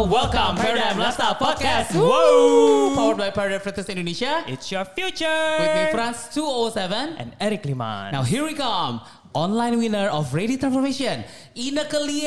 Welcome 0.00 0.56
Paradigm 0.56 0.96
Lifestyle 0.96 1.36
Podcast. 1.36 1.92
Whoa! 1.92 2.96
Powered 2.96 3.20
by 3.20 3.28
Paradigm 3.28 3.60
Fitness 3.60 3.92
Indonesia. 3.92 4.40
It's 4.48 4.72
your 4.72 4.88
future. 4.88 5.60
With 5.60 5.76
me, 5.76 5.84
Franz 5.92 6.32
207. 6.32 7.20
And 7.20 7.36
Eric 7.36 7.68
Liman. 7.68 8.16
Now 8.16 8.24
here 8.24 8.40
we 8.40 8.56
come. 8.56 9.04
Online 9.36 9.76
winner 9.76 10.08
of 10.08 10.32
Ready 10.32 10.56
Transformation, 10.56 11.20
Ina 11.52 11.84
Kelie. 11.84 12.24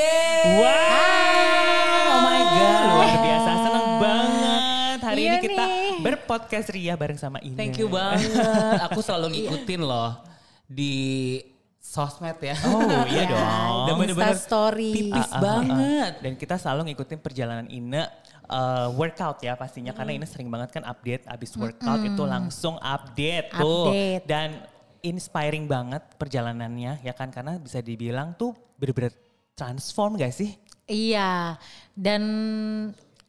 Wow. 0.61 2.13
Oh 2.13 2.19
my 2.21 2.41
God. 2.45 2.83
Luar 2.93 3.15
biasa. 3.17 3.49
Senang 3.57 3.89
banget. 3.97 4.99
Hari 5.01 5.17
Iya 5.19 5.31
ini 5.33 5.37
kita 5.41 5.63
nih. 5.65 5.93
berpodcast 6.05 6.67
Ria 6.69 6.93
bareng 6.93 7.17
sama 7.17 7.41
Ina. 7.41 7.57
Thank 7.57 7.81
you 7.81 7.89
banget. 7.89 8.29
Aku 8.85 9.01
selalu 9.01 9.33
ngikutin 9.33 9.81
loh 9.81 10.21
di 10.69 11.41
sosmed 11.83 12.39
ya. 12.39 12.55
Oh 12.63 12.79
iya 13.11 13.23
Ya, 13.27 13.35
dong. 13.35 13.75
Dan 13.91 13.93
bener-bener 13.99 14.33
Insta 14.39 14.47
story. 14.47 14.91
tipis 14.95 15.27
Ah, 15.27 15.27
ah, 15.27 15.27
ah, 15.27 15.35
ah. 15.35 15.41
banget. 15.43 16.13
Dan 16.23 16.33
kita 16.39 16.55
selalu 16.55 16.81
ngikutin 16.89 17.19
perjalanan 17.19 17.67
Ina 17.67 18.07
uh, 18.47 18.87
workout 18.95 19.43
ya 19.43 19.59
pastinya 19.59 19.91
karena 19.91 20.15
Ina 20.15 20.25
sering 20.25 20.47
banget 20.47 20.71
kan 20.71 20.87
update 20.87 21.27
abis 21.27 21.59
workout 21.59 22.01
itu 22.01 22.23
langsung 22.23 22.79
update 22.79 23.51
tuh 23.51 23.91
Update. 23.91 24.23
dan 24.23 24.63
inspiring 25.03 25.67
banget 25.67 25.99
perjalanannya 26.15 27.03
ya 27.03 27.11
kan 27.11 27.27
karena 27.27 27.59
bisa 27.59 27.83
dibilang 27.83 28.31
tuh 28.39 28.55
bener-bener 28.79 29.11
transform 29.53 30.15
gak 30.15 30.31
sih? 30.33 30.55
Iya, 30.87 31.55
dan 31.95 32.23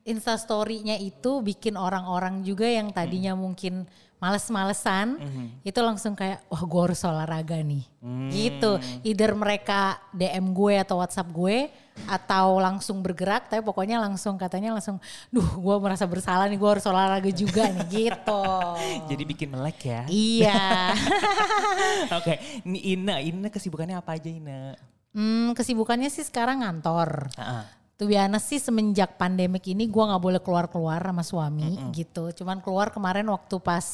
Insta 0.05 0.37
story-nya 0.37 1.01
itu 1.01 1.41
bikin 1.41 1.81
orang-orang 1.81 2.45
juga 2.45 2.69
yang 2.69 2.93
tadinya 2.93 3.33
mungkin 3.33 3.89
males-malesan, 4.25 5.21
itu 5.61 5.81
langsung 5.85 6.17
kayak, 6.17 6.41
wah 6.49 6.65
gue 6.65 6.81
harus 6.89 7.01
olahraga 7.05 7.61
nih. 7.61 7.85
Gitu, 8.33 8.71
either 9.05 9.37
mereka 9.37 10.01
DM 10.17 10.57
gue 10.57 10.81
atau 10.81 11.05
WhatsApp 11.05 11.29
gue, 11.29 11.69
atau 12.09 12.59
langsung 12.59 13.05
bergerak, 13.05 13.47
tapi 13.53 13.63
pokoknya 13.63 14.03
langsung 14.03 14.35
katanya 14.35 14.75
langsung, 14.75 14.99
duh 15.31 15.47
gue 15.47 15.77
merasa 15.79 16.09
bersalah 16.09 16.51
nih, 16.51 16.59
gue 16.59 16.71
harus 16.73 16.87
olahraga 16.89 17.31
juga 17.31 17.69
nih, 17.71 17.87
gitu. 18.09 18.45
Jadi 19.13 19.23
bikin 19.29 19.49
melek 19.53 19.79
ya. 19.85 20.03
Iya. 20.09 20.97
Oke, 22.19 22.65
ini 22.65 22.97
Ina, 22.97 23.21
Ina 23.21 23.53
kesibukannya 23.53 24.01
apa 24.01 24.17
aja 24.19 24.27
Ina? 24.27 24.75
Hmm, 25.15 25.55
kesibukannya 25.55 26.11
sih 26.11 26.27
sekarang 26.27 26.67
ngantor. 26.67 27.31
Ah, 27.39 27.63
ah. 27.63 27.84
Tuh 27.95 28.11
biasa 28.11 28.39
sih 28.43 28.59
semenjak 28.59 29.15
pandemik 29.15 29.63
ini 29.71 29.87
gua 29.87 30.11
nggak 30.11 30.23
boleh 30.23 30.41
keluar-keluar 30.43 30.99
sama 30.99 31.23
suami 31.23 31.71
gitu. 31.95 32.35
Cuman 32.35 32.59
keluar 32.59 32.91
kemarin 32.91 33.27
waktu 33.31 33.57
pas 33.63 33.87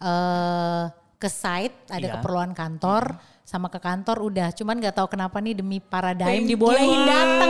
eh 0.00 0.84
ke 1.20 1.28
site 1.28 1.92
ada 1.92 2.00
Iya. 2.00 2.12
keperluan 2.16 2.56
kantor 2.56 3.20
sama 3.50 3.66
ke 3.66 3.82
kantor 3.82 4.22
udah. 4.22 4.48
Cuman 4.54 4.78
nggak 4.78 4.94
tahu 4.94 5.10
kenapa 5.10 5.42
nih 5.42 5.58
demi 5.58 5.82
paradigm 5.82 6.46
Thank 6.46 6.46
dibolehin 6.46 6.86
you. 6.86 7.10
tangan. 7.10 7.48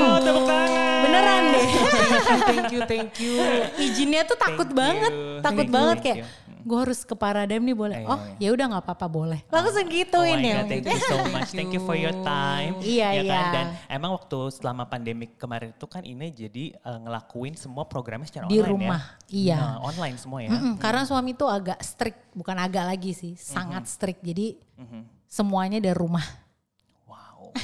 Beneran 1.04 1.42
deh. 1.52 1.64
thank 2.48 2.72
you, 2.72 2.80
thank 2.88 3.12
you. 3.20 3.34
Izinnya 3.76 4.24
tuh 4.24 4.36
takut 4.36 4.64
Thank 4.64 4.80
banget, 4.80 5.12
you. 5.12 5.40
takut 5.40 5.56
Thank 5.58 5.68
you, 5.68 5.76
banget 5.76 5.96
thank 6.00 6.06
kayak 6.08 6.18
you. 6.24 6.48
gue 6.60 6.76
harus 6.76 7.00
ke 7.02 7.14
paradigm 7.16 7.64
nih 7.64 7.72
boleh. 7.72 7.96
Iya, 8.00 8.08
oh 8.08 8.18
ya 8.36 8.48
udah 8.52 8.64
nggak 8.68 8.84
apa-apa 8.84 9.06
boleh. 9.08 9.40
Langsung 9.48 9.80
Oh 9.80 9.88
gituin 9.88 10.36
my 10.36 10.44
ya. 10.44 10.56
God, 10.56 10.66
thank 10.68 10.84
you 10.86 11.00
so 11.00 11.16
much. 11.28 11.50
Thank 11.56 11.72
you 11.72 11.82
for 11.82 11.96
your 11.96 12.12
time. 12.20 12.76
Iya, 12.80 13.08
ya 13.16 13.22
kan? 13.22 13.24
iya. 13.24 13.40
Dan 13.50 13.66
emang 13.88 14.10
waktu 14.12 14.38
selama 14.52 14.84
pandemik 14.84 15.36
kemarin 15.36 15.72
itu 15.72 15.84
kan 15.84 16.04
ini 16.04 16.28
jadi 16.28 16.64
eh, 16.74 16.98
ngelakuin 17.00 17.56
semua 17.56 17.84
programnya 17.84 18.28
secara 18.28 18.44
Di 18.44 18.56
online 18.56 18.68
rumah, 18.68 19.02
ya. 19.24 19.32
iya. 19.32 19.56
Nah, 19.56 19.76
online 19.80 20.16
semua 20.16 20.38
ya. 20.40 20.52
Mm-mm, 20.52 20.76
Karena 20.76 21.02
suami 21.04 21.32
tuh 21.32 21.48
agak 21.48 21.80
strict, 21.80 22.28
bukan 22.32 22.56
agak 22.56 22.84
lagi 22.86 23.12
sih, 23.12 23.32
sangat 23.36 23.84
strict. 23.84 24.20
Jadi 24.20 24.60
semuanya 25.30 25.78
dari 25.78 25.94
rumah 25.94 26.26
Wow. 27.06 27.54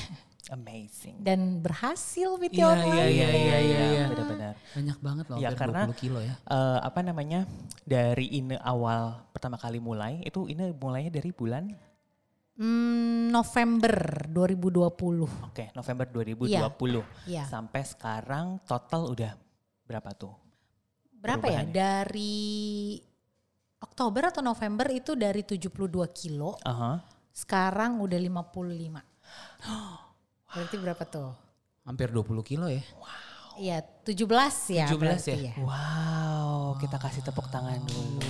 Amazing. 0.48 1.18
dan 1.18 1.58
berhasil 1.58 2.38
PT 2.38 2.54
Iya, 2.54 2.66
online. 2.70 2.86
iya, 2.86 3.04
iya, 3.04 3.28
iya, 3.28 3.58
iya, 3.58 3.78
iya. 3.84 4.04
Benar-benar. 4.06 4.54
Banyak 4.72 4.98
banget 5.02 5.24
loh, 5.26 5.36
Ya 5.36 5.50
hampir 5.50 5.58
karena 5.58 5.80
20 5.84 5.98
kilo 5.98 6.18
ya. 6.22 6.34
eh, 6.38 6.78
apa 6.80 7.00
namanya 7.02 7.40
dari 7.82 8.30
Ine 8.32 8.54
awal 8.56 9.02
pertama 9.28 9.58
kali 9.58 9.76
mulai 9.76 10.22
itu 10.22 10.46
Ine 10.46 10.70
mulainya 10.72 11.10
dari 11.12 11.30
bulan 11.30 11.66
Hmm, 12.54 13.28
November 13.28 13.92
2020. 14.26 15.28
oke 15.44 15.74
November 15.74 16.06
2020 16.08 17.04
Iya. 17.26 17.44
sampai 17.44 17.82
sekarang 17.82 18.62
total 18.62 19.10
udah 19.10 19.36
berapa 19.84 20.14
tuh? 20.14 20.32
Berapa 21.12 21.44
ya? 21.44 21.66
Dari 21.66 22.96
Oktober 23.76 24.30
atau 24.30 24.40
November 24.40 24.88
itu 24.88 25.12
dari 25.12 25.42
72 25.42 25.68
kilo, 26.08 26.56
Aha. 26.62 27.02
Sekarang 27.36 28.00
udah 28.00 28.16
55. 28.16 28.48
Berarti 30.56 30.76
berapa 30.80 31.04
tuh? 31.04 31.36
Hampir 31.84 32.08
20 32.08 32.40
kilo 32.40 32.72
ya. 32.72 32.80
Iya, 33.56 33.80
17 34.04 34.76
ya 34.76 34.86
17 34.92 35.00
berarti 35.00 35.32
ya? 35.48 35.54
Wow, 35.64 36.76
kita 36.76 37.00
kasih 37.00 37.24
tepuk 37.24 37.48
tangan 37.48 37.80
dulu. 37.88 38.20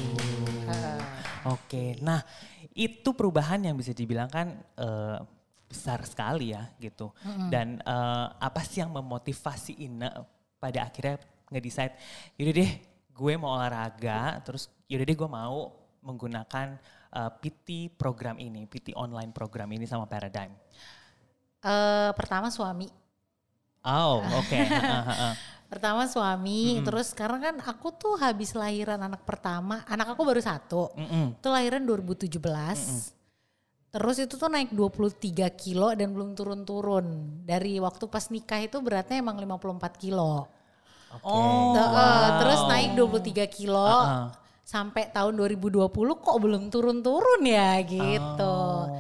Ah. 0.71 1.03
Oke, 1.51 1.99
nah 1.99 2.23
itu 2.71 3.11
perubahan 3.11 3.59
yang 3.59 3.75
bisa 3.75 3.91
dibilang 3.91 4.31
kan 4.31 4.55
eh, 4.79 5.19
besar 5.67 6.07
sekali 6.07 6.55
ya 6.55 6.71
gitu. 6.79 7.11
Dan 7.51 7.83
eh, 7.83 8.27
apa 8.39 8.63
sih 8.63 8.87
yang 8.87 8.95
memotivasi 8.95 9.83
Ina 9.83 10.15
pada 10.63 10.87
akhirnya 10.87 11.19
ngedesain, 11.51 11.91
yaudah 12.39 12.55
deh 12.63 12.73
gue 13.11 13.33
mau 13.35 13.59
olahraga, 13.59 14.39
terus 14.47 14.71
yaudah 14.87 15.07
deh 15.11 15.19
gue 15.19 15.31
mau 15.31 15.75
menggunakan 16.07 16.79
eh, 17.11 17.31
PT 17.43 17.99
program 17.99 18.39
ini, 18.39 18.71
PT 18.71 18.95
online 18.95 19.35
program 19.35 19.67
ini 19.75 19.85
sama 19.85 20.07
Paradigm. 20.07 20.55
Eh, 21.67 22.11
pertama 22.15 22.47
suami 22.55 22.87
Oh, 23.87 24.19
oke. 24.19 24.59
Ha. 24.67 25.31
Pertama 25.67 26.07
suami, 26.07 26.79
terus 26.87 27.11
karena 27.11 27.51
kan 27.51 27.57
aku 27.59 27.91
tuh 27.91 28.15
habis 28.23 28.55
lahiran 28.55 29.03
anak 29.03 29.27
pertama, 29.27 29.83
anak 29.91 30.15
aku 30.15 30.23
baru 30.23 30.39
satu. 30.39 30.95
Mm-mm. 30.95 31.35
Itu 31.43 31.51
lahiran 31.51 31.83
2017. 31.83 32.39
Terus 33.91 34.17
itu 34.23 34.35
tuh 34.39 34.47
naik 34.47 34.71
23 34.71 35.43
kilo 35.59 35.91
dan 35.91 36.15
belum 36.15 36.39
turun-turun. 36.39 37.07
Dari 37.43 37.83
waktu 37.83 38.07
pas 38.07 38.31
nikah 38.31 38.63
itu 38.63 38.79
beratnya 38.79 39.19
emang 39.19 39.43
54 39.43 39.99
kilo. 39.99 40.47
Oke. 41.19 41.35
Heeh, 41.75 42.27
Terus 42.39 42.61
naik 42.71 42.91
23 42.95 43.51
kilo. 43.51 43.91
Uh-uh. 43.91 44.46
Sampai 44.67 45.07
tahun 45.15 45.39
2020 45.39 45.87
kok 45.95 46.39
belum 46.43 46.75
turun-turun 46.75 47.43
ya 47.47 47.79
gitu. 47.87 48.59
Oh. 48.83 48.91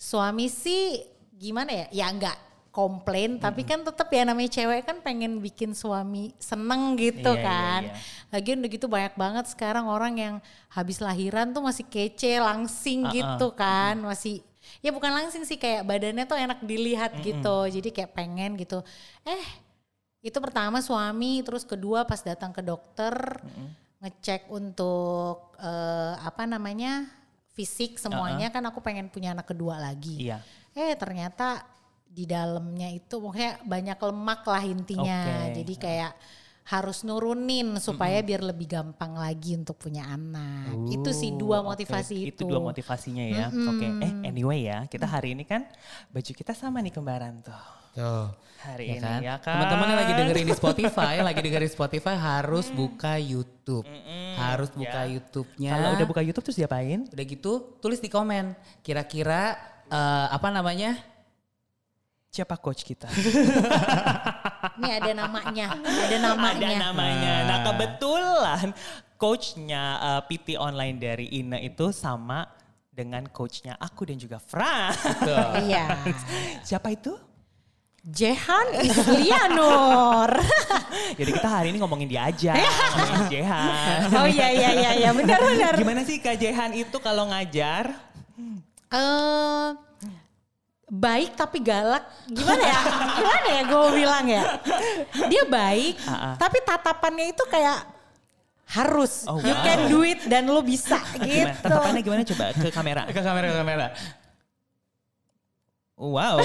Suami 0.00 0.48
sih 0.48 1.04
gimana 1.36 1.68
ya? 1.68 1.86
Ya 1.92 2.06
enggak 2.08 2.40
komplain 2.70 3.42
tapi 3.42 3.66
kan 3.66 3.82
tetap 3.82 4.06
ya 4.14 4.22
namanya 4.22 4.46
cewek 4.62 4.86
kan 4.86 5.02
pengen 5.02 5.42
bikin 5.42 5.74
suami 5.74 6.30
seneng 6.38 6.94
gitu 6.94 7.34
Iya, 7.34 7.42
iya, 7.42 7.44
kan. 7.44 7.82
iya. 7.82 7.94
Lagian 8.30 8.62
udah 8.62 8.70
gitu 8.70 8.86
banyak 8.86 9.14
banget 9.18 9.44
sekarang 9.50 9.90
orang 9.90 10.14
yang 10.16 10.34
habis 10.70 11.02
lahiran 11.02 11.50
tuh 11.50 11.66
masih 11.66 11.82
kece, 11.90 12.38
langsing 12.38 13.10
gitu 13.10 13.52
kan, 13.58 13.98
masih 13.98 14.38
ya 14.80 14.94
bukan 14.94 15.10
langsing 15.10 15.42
sih 15.42 15.58
kayak 15.58 15.82
badannya 15.82 16.24
tuh 16.30 16.38
enak 16.38 16.62
dilihat 16.62 17.18
gitu. 17.26 17.56
Jadi 17.68 17.90
kayak 17.90 18.14
pengen 18.14 18.54
gitu. 18.54 18.86
Eh, 19.26 19.44
itu 20.22 20.38
pertama 20.38 20.78
suami, 20.78 21.42
terus 21.42 21.66
kedua 21.66 22.06
pas 22.06 22.22
datang 22.22 22.54
ke 22.54 22.62
dokter 22.62 23.42
ngecek 24.00 24.48
untuk 24.50 25.56
eh, 25.60 26.14
apa 26.18 26.44
namanya? 26.44 27.20
fisik 27.50 28.00
semuanya 28.00 28.48
kan 28.48 28.64
aku 28.64 28.80
pengen 28.80 29.12
punya 29.12 29.36
anak 29.36 29.52
kedua 29.52 29.76
lagi. 29.76 30.30
Iya. 30.30 30.40
Eh 30.72 30.96
ternyata 30.96 31.60
di 32.08 32.24
dalamnya 32.24 32.88
itu 32.88 33.20
pokoknya 33.20 33.60
banyak 33.68 33.98
lemak 34.00 34.40
lah 34.48 34.64
intinya. 34.64 35.20
Oke. 35.44 35.60
Jadi 35.60 35.74
kayak 35.76 36.12
harus 36.70 37.02
nurunin 37.02 37.74
supaya 37.82 38.22
biar 38.22 38.46
lebih 38.46 38.70
gampang 38.70 39.18
lagi 39.18 39.58
untuk 39.58 39.74
punya 39.74 40.06
anak. 40.06 40.78
itu 40.86 41.10
sih 41.10 41.34
dua 41.34 41.60
Uh, 41.60 41.74
motivasi 41.74 42.30
itu. 42.30 42.46
Itu 42.46 42.48
dua 42.48 42.62
motivasinya 42.62 43.24
ya. 43.26 43.46
Oke. 43.50 43.86
Eh 43.98 44.12
anyway 44.30 44.70
ya, 44.70 44.86
kita 44.86 45.04
hari 45.04 45.34
ini 45.34 45.44
kan 45.44 45.66
baju 46.14 46.30
kita 46.30 46.54
sama 46.54 46.78
nih 46.80 46.94
kembaran 46.94 47.42
tuh. 47.42 47.79
Tuh. 47.92 48.26
Hari 48.60 48.84
Ya 48.84 48.92
ini 48.92 49.00
kan? 49.00 49.20
ya 49.24 49.36
kan. 49.40 49.56
Teman-teman 49.56 49.86
yang 49.88 50.00
lagi 50.04 50.12
dengerin 50.12 50.44
di 50.44 50.54
Spotify, 50.54 51.14
lagi 51.24 51.40
dengerin 51.40 51.72
Spotify 51.72 52.12
harus 52.12 52.68
buka 52.68 53.16
YouTube. 53.16 53.88
Harus 54.36 54.68
buka 54.68 55.08
Ya. 55.08 55.16
YouTube-nya. 55.16 55.70
Kalau 55.72 55.88
udah 55.96 56.06
buka 56.06 56.20
YouTube 56.20 56.44
terus 56.44 56.60
diapain? 56.60 57.08
Udah 57.08 57.24
gitu 57.24 57.52
tulis 57.80 57.96
di 57.98 58.12
komen. 58.12 58.52
Kira-kira 58.84 59.56
eh, 59.88 60.26
apa 60.28 60.52
namanya? 60.52 60.92
Siapa 62.30 62.60
coach 62.60 62.84
kita? 62.84 63.08
Ini 64.78 64.90
ada 65.02 65.12
namanya, 65.16 65.66
ada 65.80 66.16
namanya. 66.20 66.68
Ada 66.68 66.76
namanya. 66.78 67.32
Nah 67.42 67.58
kebetulan 67.64 68.66
coachnya 69.18 69.82
uh, 69.98 70.20
PT 70.24 70.54
online 70.54 70.96
dari 70.96 71.26
Ina 71.32 71.58
itu 71.58 71.90
sama 71.90 72.46
dengan 72.86 73.26
coachnya 73.26 73.74
aku 73.76 74.06
dan 74.06 74.20
juga 74.20 74.38
Fran. 74.38 74.94
Iya. 75.66 76.06
Siapa 76.62 76.92
itu? 76.94 77.18
Jehan 78.00 78.66
Islianur. 78.80 80.30
Jadi 81.20 81.30
kita 81.36 81.48
hari 81.48 81.68
ini 81.68 81.78
ngomongin 81.84 82.08
dia 82.08 82.32
aja, 82.32 82.56
ngomongin 82.96 83.28
Jehan. 83.28 83.98
oh 84.08 84.26
iya 84.26 84.48
iya 84.48 84.70
iya 84.72 84.90
iya 85.04 85.10
benar 85.12 85.40
benar. 85.44 85.72
Gimana 85.76 86.00
sih 86.08 86.16
Kak 86.16 86.40
Jehan 86.40 86.72
itu 86.72 86.96
kalau 86.96 87.28
ngajar? 87.28 87.92
Eh 88.88 89.68
baik 90.90 91.38
tapi 91.38 91.62
galak 91.62 92.02
gimana 92.26 92.66
ya 92.66 92.80
gimana 93.14 93.46
ya 93.46 93.62
gue 93.62 93.84
bilang 93.94 94.24
ya 94.26 94.42
dia 95.30 95.46
baik 95.46 95.94
ah. 96.02 96.34
tapi 96.34 96.58
tatapannya 96.66 97.30
itu 97.30 97.46
kayak 97.46 97.86
harus 98.70 99.26
Oh, 99.26 99.38
you 99.42 99.50
wow. 99.54 99.62
can 99.66 99.78
do 99.90 100.02
it 100.06 100.18
dan 100.30 100.46
lo 100.46 100.62
bisa 100.62 100.98
gitu 101.18 101.26
Gimana? 101.26 101.58
Tatapannya 101.58 102.02
gimana 102.06 102.22
coba 102.22 102.44
ke 102.54 102.68
kamera? 102.70 103.02
Ke 103.10 103.18
kamera 103.22 103.46
ke 103.50 103.56
kamera. 103.58 103.86
Wow. 106.00 106.40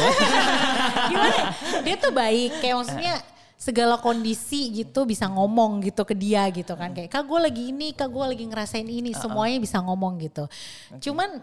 gimana? 1.12 1.56
Dia 1.88 1.96
tuh 1.96 2.12
baik 2.12 2.60
kayak 2.60 2.76
maksudnya 2.76 3.16
segala 3.56 3.96
kondisi 3.96 4.84
gitu 4.84 5.08
bisa 5.08 5.32
ngomong 5.32 5.80
gitu 5.80 6.04
ke 6.04 6.12
dia 6.12 6.44
gitu 6.52 6.76
kan. 6.76 6.92
Kayak 6.92 7.08
kak 7.08 7.24
gue 7.24 7.40
lagi 7.40 7.64
ini 7.72 7.96
kak 7.96 8.12
gue 8.12 8.26
lagi 8.36 8.44
ngerasain 8.44 8.84
ini 8.84 9.16
semuanya 9.16 9.58
bisa 9.64 9.80
ngomong 9.80 10.20
gitu. 10.20 10.52
Cuman 11.00 11.40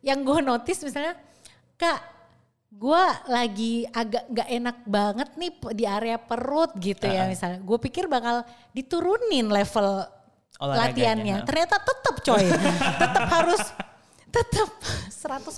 yang 0.00 0.24
gue 0.24 0.40
notice 0.40 0.80
misalnya 0.80 1.20
kak 1.76 2.00
gue 2.70 3.02
lagi 3.28 3.84
agak 3.92 4.24
nggak 4.30 4.48
enak 4.48 4.76
banget 4.88 5.28
nih 5.36 5.50
di 5.76 5.84
area 5.84 6.16
perut 6.16 6.72
gitu 6.80 7.04
ya 7.04 7.28
misalnya. 7.28 7.60
Gue 7.60 7.76
pikir 7.76 8.08
bakal 8.08 8.40
diturunin 8.72 9.52
level 9.52 10.08
Olahraganya, 10.60 10.92
latihannya. 10.92 11.36
ha. 11.40 11.44
ternyata 11.44 11.76
tetap 11.80 12.16
coy. 12.24 12.44
Tetap 13.00 13.24
harus 13.32 13.62
tetap 14.30 14.70
100% 15.10 15.50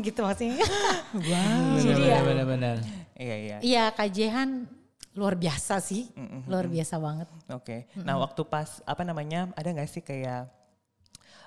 gitu 0.00 0.20
maksudnya 0.20 0.62
wow. 1.30 1.76
Jadi 1.76 2.02
ya- 2.04 2.22
Benar-benar. 2.22 2.76
Iya 3.14 3.36
iya. 3.38 3.56
Iya 3.58 3.84
Kak 3.90 4.08
Jehan 4.08 4.64
luar 5.12 5.34
biasa 5.34 5.76
sih, 5.78 6.08
luar 6.46 6.64
biasa 6.66 6.96
banget. 6.96 7.28
Oke. 7.48 7.84
Nah 7.98 8.16
waktu 8.16 8.40
pas 8.44 8.80
apa 8.82 9.02
namanya 9.02 9.52
ada 9.52 9.68
nggak 9.68 9.86
sih 9.86 10.00
kayak 10.00 10.48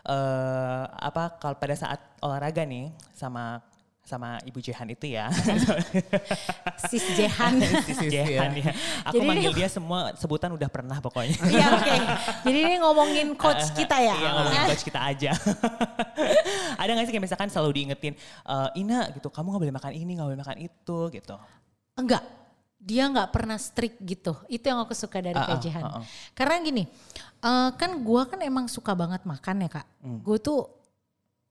eh 0.04 0.84
apa 0.88 1.34
kalau 1.36 1.58
pada 1.58 1.74
saat 1.74 1.98
olahraga 2.20 2.62
nih 2.62 2.94
sama 3.12 3.58
sama 4.06 4.38
Ibu 4.46 4.62
Jehan 4.62 4.86
itu 4.88 5.10
ya. 5.10 5.34
Sis 6.90 7.02
Jehan. 7.18 7.58
Sis 7.90 7.98
Jehan 8.06 8.54
ya. 8.54 8.72
Aku 9.10 9.18
Jadi 9.18 9.26
manggil 9.26 9.50
ini- 9.50 9.58
dia 9.58 9.68
semua 9.68 10.14
sebutan 10.14 10.54
udah 10.54 10.70
pernah 10.70 11.02
pokoknya. 11.02 11.34
Iya 11.42 11.66
oke. 11.74 11.96
Jadi 12.46 12.58
ini 12.62 12.76
ngomongin 12.78 13.28
coach 13.42 13.74
kita 13.74 13.98
ya. 13.98 14.14
Iya 14.14 14.30
ngomongin 14.32 14.62
coach 14.70 14.84
kita 14.86 15.00
aja. 15.02 15.32
ada 16.78 16.90
gak 16.94 17.06
sih 17.10 17.14
kayak 17.18 17.26
misalkan 17.26 17.50
selalu 17.50 17.82
diingetin, 17.82 18.14
"Eh, 18.46 18.80
Ina 18.80 19.10
gitu, 19.10 19.34
kamu 19.34 19.58
gak 19.58 19.62
boleh 19.66 19.76
makan 19.76 19.92
ini, 19.92 20.12
gak 20.14 20.28
boleh 20.30 20.40
makan 20.40 20.58
itu 20.62 20.98
gitu. 21.10 21.36
Enggak. 21.98 22.22
Dia 22.78 23.10
nggak 23.10 23.34
pernah 23.34 23.58
strict 23.58 23.98
gitu. 24.06 24.38
Itu 24.46 24.70
yang 24.70 24.78
aku 24.78 24.94
suka 24.94 25.18
dari 25.18 25.34
Kak 25.34 25.58
Jehan. 25.58 25.82
ah. 25.82 26.06
Karena 26.38 26.62
gini, 26.62 26.86
eh, 27.42 27.70
kan 27.74 27.98
gua 28.06 28.30
kan 28.30 28.38
emang 28.46 28.70
suka 28.70 28.94
banget 28.94 29.26
makan 29.26 29.66
ya 29.66 29.70
kak. 29.74 29.88
Hmm. 30.06 30.22
Gue 30.22 30.38
tuh 30.38 30.70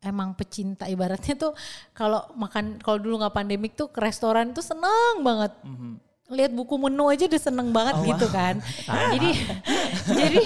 emang 0.04 0.32
pecinta 0.32 0.84
ibaratnya 0.84 1.34
tuh 1.34 1.52
kalau 1.90 2.20
makan 2.34 2.76
kalau 2.78 2.96
dulu 2.96 3.18
nggak 3.18 3.32
pandemik 3.32 3.72
tuh 3.72 3.88
ke 3.88 3.98
restoran 3.98 4.52
tuh 4.52 4.62
seneng 4.62 5.20
banget. 5.20 5.52
Mhm. 5.62 5.92
lihat 6.24 6.56
buku 6.56 6.80
menu 6.80 7.04
aja 7.06 7.28
udah 7.28 7.36
seneng 7.38 7.68
banget 7.68 7.94
Oh, 7.94 8.04
gitu 8.06 8.26
kan. 8.28 8.56
jadi 9.12 9.28
jadi 10.24 10.40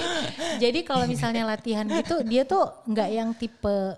jadi 0.59 0.79
kalau 0.83 1.07
misalnya 1.07 1.47
latihan 1.47 1.87
gitu 1.87 2.27
dia 2.27 2.43
tuh 2.43 2.67
nggak 2.85 3.09
yang 3.09 3.31
tipe 3.33 3.95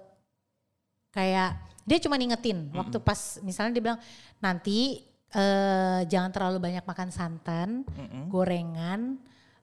kayak 1.11 1.57
dia 1.83 1.99
cuma 1.99 2.15
ngingetin 2.15 2.69
waktu 2.71 3.01
pas 3.01 3.41
misalnya 3.41 3.73
dia 3.73 3.83
bilang 3.83 4.01
nanti 4.39 5.03
eh, 5.31 6.01
jangan 6.05 6.31
terlalu 6.31 6.59
banyak 6.61 6.83
makan 6.83 7.09
santan, 7.09 7.87
Mm-mm. 7.87 8.27
gorengan, 8.29 9.15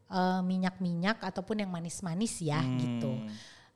eh, 0.07 0.41
minyak-minyak 0.41 1.19
ataupun 1.21 1.59
yang 1.59 1.69
manis-manis 1.69 2.39
ya 2.39 2.59
Hmm. 2.59 2.79
gitu. 2.79 3.11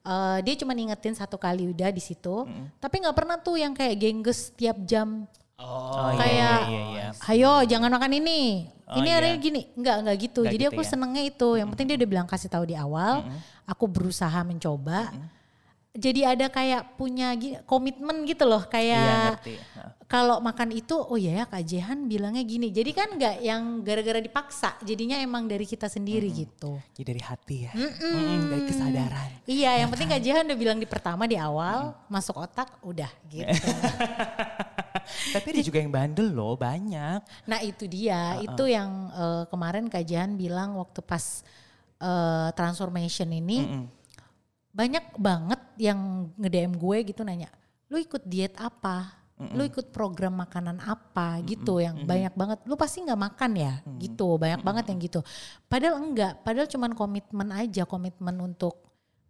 Eh, 0.02 0.38
dia 0.42 0.54
cuma 0.58 0.74
ngingetin 0.74 1.14
satu 1.14 1.38
kali 1.38 1.70
udah 1.70 1.94
di 1.94 2.02
situ, 2.02 2.42
Mm-mm. 2.42 2.74
tapi 2.82 2.98
nggak 2.98 3.14
pernah 3.14 3.38
tuh 3.38 3.54
yang 3.54 3.70
kayak 3.70 3.94
gengges 4.02 4.50
tiap 4.58 4.74
jam. 4.82 5.30
Oh, 5.62 6.10
iya, 6.10 6.18
kayak 6.18 6.58
iya, 6.66 6.66
iya, 6.66 6.82
iya. 6.90 7.08
ayo 7.30 7.62
jangan 7.70 7.86
makan 7.86 8.18
ini. 8.18 8.66
Oh, 8.90 8.98
ini 8.98 9.08
iya. 9.14 9.22
hari 9.22 9.38
gini. 9.38 9.70
Nggak 9.78 9.96
nggak 10.02 10.16
gitu. 10.26 10.40
Nggak 10.42 10.54
jadi 10.58 10.64
gitu 10.66 10.72
aku 10.74 10.82
ya. 10.82 10.88
senengnya 10.90 11.22
itu. 11.22 11.48
Yang 11.54 11.68
penting 11.70 11.86
dia 11.86 11.96
udah 12.02 12.10
bilang 12.10 12.26
kasih 12.26 12.50
tahu 12.50 12.64
di 12.66 12.74
awal. 12.74 13.30
Aku 13.62 13.86
berusaha 13.86 14.42
mencoba 14.42 15.14
jadi 15.92 16.32
ada 16.32 16.48
kayak 16.48 16.96
punya 16.96 17.36
komitmen 17.62 18.24
gitu 18.24 18.48
loh 18.48 18.64
Iya 18.64 18.72
kayak. 19.36 19.36
Nah. 19.76 19.92
kalau 20.08 20.40
makan 20.40 20.72
itu 20.72 20.92
oh 20.94 21.16
ya 21.16 21.32
ya 21.34 21.44
Kak 21.44 21.60
Jehan 21.62 22.04
bilangnya 22.04 22.40
gini 22.40 22.68
jadi 22.68 22.90
kan 22.90 23.08
nggak 23.12 23.36
yang 23.40 23.62
gara-gara 23.80 24.16
dipaksa 24.18 24.80
jadinya 24.80 25.16
emang 25.16 25.44
dari 25.44 25.64
kita 25.64 25.86
sendiri 25.86 26.28
gitu 26.28 26.80
Ya 26.94 27.04
dari 27.04 27.20
hati 27.20 27.56
ya. 27.64 27.72
Mm-mm, 27.72 28.40
dari 28.46 28.62
kesadaran. 28.66 29.30
iya 29.44 29.76
yang 29.78 29.88
penting 29.88 30.08
Kak 30.08 30.22
Jehan 30.22 30.44
udah 30.44 30.58
bilang 30.58 30.76
di 30.76 30.86
pertama 30.86 31.24
di 31.24 31.36
awal 31.36 31.92
masuk 32.06 32.40
otak 32.40 32.72
udah 32.80 33.12
gitu 33.28 33.52
Tapi 35.32 35.46
ada 35.50 35.62
juga 35.62 35.78
yang 35.78 35.90
bandel 35.90 36.30
loh, 36.30 36.54
banyak. 36.54 37.20
Nah 37.44 37.60
itu 37.60 37.84
dia, 37.84 38.38
itu 38.38 38.64
yang 38.64 39.10
eh, 39.10 39.44
kemarin 39.46 39.86
kajian 39.86 40.36
bilang 40.36 40.78
waktu 40.78 41.02
pas 41.02 41.42
eh, 41.98 42.48
transformation 42.52 43.28
ini 43.28 43.58
Mm-mm. 43.62 43.84
Banyak 44.72 45.04
banget 45.20 45.60
yang 45.76 46.32
nge-DM 46.40 46.72
gue 46.80 46.98
gitu 47.12 47.20
nanya, 47.22 47.52
lu 47.92 48.00
ikut 48.00 48.24
diet 48.24 48.56
apa? 48.56 49.20
Lu 49.42 49.66
ikut 49.66 49.90
program 49.90 50.38
makanan 50.38 50.78
apa 50.78 51.42
gitu 51.42 51.82
yang 51.82 52.06
banyak 52.06 52.30
banget. 52.30 52.62
Lu 52.62 52.78
pasti 52.78 53.02
nggak 53.02 53.20
makan 53.26 53.50
ya 53.58 53.74
gitu, 53.98 54.38
banyak 54.38 54.62
banget 54.62 54.84
yang 54.94 54.98
gitu. 55.02 55.20
Padahal 55.66 55.98
enggak, 55.98 56.46
padahal 56.46 56.70
cuman 56.70 56.94
komitmen 56.94 57.48
aja, 57.50 57.82
komitmen 57.82 58.38
untuk 58.38 58.78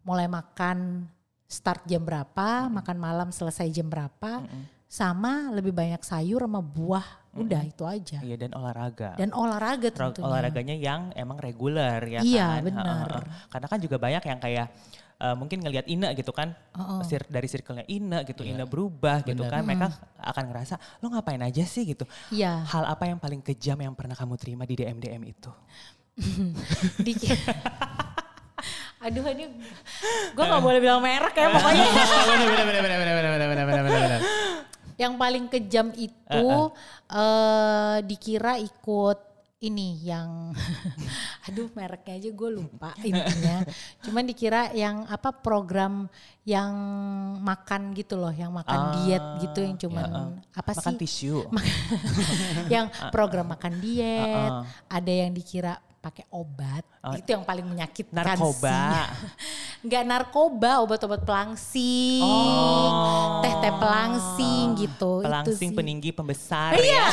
mulai 0.05 0.29
makan 0.29 1.09
start 1.49 1.89
jam 1.89 2.05
berapa, 2.05 2.69
makan 2.69 2.97
malam 3.01 3.29
selesai 3.33 3.73
jam 3.73 3.89
berapa, 3.89 4.45
sama 4.85 5.49
lebih 5.49 5.73
banyak 5.73 6.05
sayur 6.05 6.45
sama 6.45 6.61
buah, 6.61 7.33
udah 7.33 7.65
itu 7.65 7.85
aja. 7.89 8.21
Iya 8.21 8.37
dan 8.37 8.53
olahraga. 8.53 9.17
Dan 9.17 9.33
olahraga 9.33 9.89
tentunya. 9.89 10.29
olahraganya 10.29 10.77
yang 10.77 11.09
emang 11.17 11.41
reguler 11.41 12.01
ya 12.05 12.21
Iya, 12.21 12.61
kan. 12.61 12.65
benar. 12.69 13.09
Karena 13.49 13.67
kan 13.73 13.79
juga 13.81 13.97
banyak 13.97 14.21
yang 14.29 14.41
kayak 14.45 14.69
Eh, 15.23 15.37
mungkin 15.39 15.63
ngelihat 15.63 15.87
Ina 15.87 16.19
gitu 16.19 16.35
kan 16.35 16.51
oh, 16.75 16.99
oh. 16.99 17.01
Dari 17.07 17.47
circle-nya 17.47 17.87
Ina 17.87 18.27
gitu 18.27 18.43
yeah. 18.43 18.59
Ina 18.59 18.67
berubah 18.67 19.23
Bener. 19.23 19.31
gitu 19.31 19.47
kan 19.47 19.63
hmm. 19.63 19.71
mereka 19.71 19.87
akan 20.19 20.45
ngerasa 20.51 20.75
lo 20.99 21.15
ngapain 21.15 21.39
aja 21.39 21.63
sih 21.63 21.87
gitu 21.87 22.03
yeah. 22.35 22.67
hal 22.67 22.83
apa 22.91 23.07
yang 23.07 23.23
paling 23.23 23.39
kejam 23.39 23.79
yang 23.79 23.95
pernah 23.95 24.19
kamu 24.19 24.35
terima 24.35 24.67
di 24.67 24.75
DM 24.75 24.99
DM 24.99 25.23
itu 25.31 25.51
di 27.07 27.15
Aduh 29.07 29.23
ini 29.31 29.47
gue 30.35 30.43
nggak 30.43 30.59
eh. 30.59 30.67
boleh 30.67 30.79
bilang 30.83 31.03
merek 31.03 31.35
ya 31.35 31.51
pokoknya. 31.51 31.87
Yang 34.95 35.15
paling 35.19 35.45
kejam 35.51 35.87
itu 35.99 36.47
uh, 36.47 36.71
uh. 36.71 36.71
Uh, 37.11 37.97
dikira 38.07 38.63
ikut 38.63 39.32
ini 39.63 40.03
yang 40.03 40.51
aduh 41.47 41.71
mereknya 41.73 42.19
aja 42.19 42.31
gue 42.31 42.51
lupa 42.53 42.91
intinya. 42.99 43.63
Cuman 44.03 44.25
dikira 44.25 44.75
yang 44.75 45.07
apa 45.07 45.31
program 45.33 46.11
yang 46.43 46.75
makan 47.39 47.95
gitu 47.95 48.19
loh, 48.19 48.31
yang 48.31 48.51
makan 48.51 48.75
Ah, 48.75 48.91
diet 48.99 49.25
gitu 49.41 49.63
yang 49.63 49.79
cuman 49.79 50.05
ya, 50.05 50.23
apa 50.53 50.71
Makan 50.75 50.93
sih? 50.93 51.01
tisu. 51.01 51.37
yang 52.75 52.91
program 53.09 53.47
makan 53.49 53.79
diet, 53.79 54.51
Ah, 54.51 54.63
ah. 54.63 54.63
ada 54.91 55.13
yang 55.13 55.31
dikira 55.31 55.75
pakai 56.03 56.27
obat. 56.29 56.83
Oh. 56.99 57.15
Itu 57.15 57.31
yang 57.31 57.47
paling 57.47 57.63
menyakitkan 57.63 58.27
Narkoba. 58.35 58.75
sih. 58.75 59.87
Enggak 59.87 60.03
narkoba, 60.03 60.83
obat-obat 60.83 61.23
pelangsing. 61.23 62.23
Oh. 62.23 63.42
Teh-teh 63.73 63.81
pelangsing 63.83 64.67
gitu. 64.77 65.13
Pelangsing 65.25 65.71
peninggi 65.73 66.11
pembesar 66.11 66.77
Iya. 66.77 66.85
ya. 66.85 67.09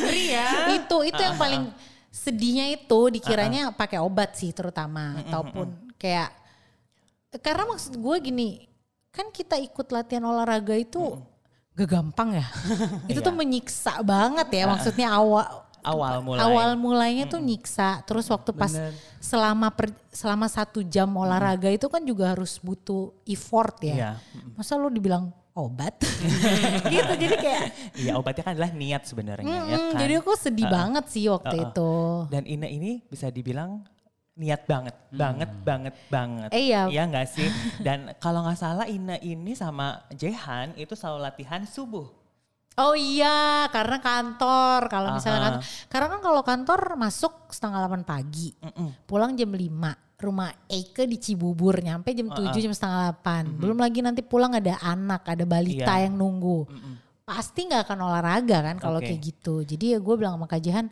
Ngeri 0.00 0.24
ya. 0.32 0.48
itu 0.76 0.96
itu 1.04 1.20
yang 1.20 1.36
paling 1.36 1.62
sedihnya 2.08 2.72
itu 2.72 3.00
dikiranya 3.12 3.70
pakai 3.72 4.00
obat 4.00 4.34
sih 4.34 4.50
terutama 4.50 5.20
ataupun 5.20 5.68
kayak 6.00 6.32
karena 7.44 7.68
maksud 7.68 7.92
gue 7.92 8.16
gini 8.24 8.48
kan 9.12 9.28
kita 9.28 9.60
ikut 9.60 9.84
latihan 9.92 10.24
olahraga 10.24 10.72
itu 10.72 11.20
gak 11.76 11.88
gampang 11.92 12.40
ya 12.40 12.46
itu 13.10 13.20
tuh 13.20 13.32
Iya. 13.32 13.38
menyiksa 13.38 14.00
banget 14.00 14.48
ya 14.48 14.64
maksudnya 14.64 15.08
awal 15.12 15.65
Awal 15.86 16.14
mulai. 16.20 16.40
awal 16.42 16.70
mulainya 16.74 17.24
tuh 17.24 17.38
nyiksa 17.38 18.02
terus 18.02 18.26
waktu 18.26 18.50
pas 18.50 18.68
Bener. 18.68 18.90
selama 19.16 19.70
per- 19.70 19.94
selama 20.10 20.46
satu 20.46 20.82
jam 20.82 21.06
olahraga 21.12 21.68
itu 21.68 21.86
kan 21.86 22.02
juga 22.02 22.32
harus 22.32 22.58
butuh 22.58 23.14
effort 23.24 23.78
ya 23.80 23.94
Iya. 23.94 24.10
masa 24.52 24.74
lu 24.74 24.88
dibilang 24.88 25.28
obat 25.52 25.94
gitu 26.92 27.12
jadi 27.14 27.34
kayak 27.34 27.62
Iya 27.96 28.12
obatnya 28.14 28.42
kan 28.42 28.52
adalah 28.52 28.72
niat 28.72 29.02
sebenarnya 29.04 29.46
ya 29.64 29.76
Mm, 29.78 29.88
kan. 29.88 29.98
Jadi 29.98 30.12
aku 30.16 30.30
sedih 30.34 30.66
banget 30.66 31.04
sih 31.06 31.24
waktu 31.26 31.54
Uh-uh. 31.54 31.66
itu. 31.66 31.92
Dan 32.28 32.42
Ina 32.44 32.68
ini 32.68 33.00
bisa 33.02 33.28
dibilang 33.28 33.80
niat 34.34 34.68
banget, 34.68 34.92
banget, 35.08 35.48
banget, 35.64 35.94
banget. 36.08 36.50
Eh, 36.52 36.68
iya. 36.68 36.84
Iya 36.86 37.02
nggak 37.06 37.24
sih? 37.26 37.48
Dan 37.86 38.12
kalau 38.18 38.44
nggak 38.44 38.58
salah 38.58 38.84
Ina 38.84 39.16
ini 39.16 39.54
sama 39.54 40.04
Jehan 40.12 40.76
itu 40.76 40.92
selalu 40.92 41.24
latihan 41.24 41.64
subuh. 41.64 42.04
Oh 42.76 42.92
iya, 42.92 43.64
karena 43.72 43.96
kantor. 44.04 44.92
Kalau 44.92 45.16
misalnya 45.16 45.40
kantor, 45.48 45.62
karena 45.88 46.06
kan 46.12 46.20
kalau 46.20 46.42
kantor 46.44 46.80
masuk 47.00 47.48
setengah 47.48 47.88
8 47.88 48.04
pagi, 48.04 48.52
pulang 49.08 49.32
jam 49.32 49.48
5. 49.48 49.96
Rumah 50.16 50.48
Eike 50.72 51.04
di 51.04 51.20
Cibubur, 51.20 51.76
nyampe 51.76 52.16
jam 52.16 52.32
7 52.32 52.56
jam 52.56 52.72
setengah 52.72 53.16
8. 53.20 53.60
Belum 53.60 53.76
lagi 53.76 54.00
nanti 54.00 54.24
pulang 54.24 54.52
ada 54.56 54.80
anak, 54.80 55.28
ada 55.28 55.44
balita 55.44 55.92
Iya. 55.92 56.08
yang 56.08 56.16
nunggu. 56.16 56.64
Pasti 57.24 57.68
nggak 57.68 57.84
akan 57.84 57.98
olahraga 58.00 58.58
kan 58.64 58.76
kalau 58.76 59.00
Oke. 59.00 59.12
kayak 59.12 59.20
gitu. 59.24 59.64
Jadi 59.64 59.92
ya 59.92 59.98
gue 60.00 60.14
bilang 60.16 60.40
sama 60.40 60.48
Kak 60.48 60.60
Jihan, 60.60 60.88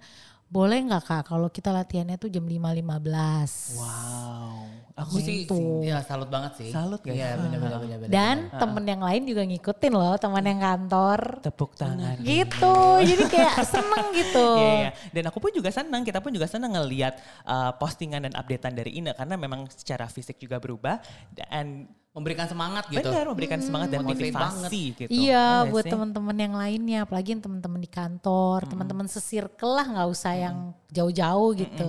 boleh 0.46 0.78
nggak 0.86 1.02
kak 1.02 1.22
kalau 1.26 1.48
kita 1.50 1.74
latihannya 1.74 2.14
tuh 2.14 2.30
jam 2.30 2.44
5.15. 2.46 3.74
Wow. 3.74 4.70
Aku 4.94 5.18
sih, 5.18 5.42
Gitu. 5.42 5.82
ya 5.82 5.98
salut 6.06 6.30
banget 6.30 6.54
sih. 6.54 6.70
Salut 6.70 7.02
gak 7.02 7.10
Iya 7.10 7.34
sih? 7.34 7.42
benar 7.42 7.58
benar 7.58 7.78
benar. 7.82 7.98
benar. 7.98 8.14
Dan 8.14 8.36
temen 8.54 8.84
yang 8.86 9.02
lain 9.02 9.22
juga 9.26 9.42
ngikutin 9.42 9.90
loh, 9.90 10.14
teman 10.14 10.44
yang 10.46 10.60
kantor. 10.62 11.20
Tepuk 11.42 11.74
tangan. 11.74 12.14
Gitu, 12.22 12.76
jadi 13.02 13.22
kayak 13.26 13.54
seneng 13.66 14.06
gitu. 14.14 14.46
Iya, 14.62 14.70
iya. 14.78 14.90
Dan 15.10 15.26
aku 15.26 15.42
pun 15.42 15.50
juga 15.50 15.74
senang, 15.74 16.06
kita 16.06 16.22
pun 16.22 16.30
juga 16.30 16.46
senang 16.46 16.78
ngelihat 16.78 17.18
uh, 17.42 17.74
postingan 17.74 18.22
dan 18.30 18.38
updatean 18.38 18.78
dari 18.78 19.02
Ina 19.02 19.18
karena 19.18 19.34
memang 19.34 19.66
secara 19.66 20.06
fisik 20.06 20.38
juga 20.38 20.62
berubah 20.62 21.02
dan 21.34 21.90
memberikan 22.14 22.46
semangat 22.46 22.86
gitu. 22.86 23.10
benar 23.10 23.26
memberikan 23.26 23.58
semangat 23.58 23.88
dan 23.90 24.06
Motivate 24.06 24.30
motivasi 24.30 24.82
gitu. 24.94 25.10
Iya, 25.10 25.66
nggak 25.66 25.72
buat 25.74 25.84
sih? 25.84 25.90
teman-teman 25.90 26.36
yang 26.38 26.54
lainnya, 26.54 26.98
apalagi 27.02 27.34
teman-teman 27.42 27.80
di 27.82 27.90
kantor, 27.90 28.58
teman-teman 28.70 29.06
sesirkel 29.10 29.66
lah, 29.74 29.82
nggak 29.82 30.08
usah 30.14 30.32
yang 30.38 30.56
jauh-jauh 30.94 31.50
gitu. 31.58 31.88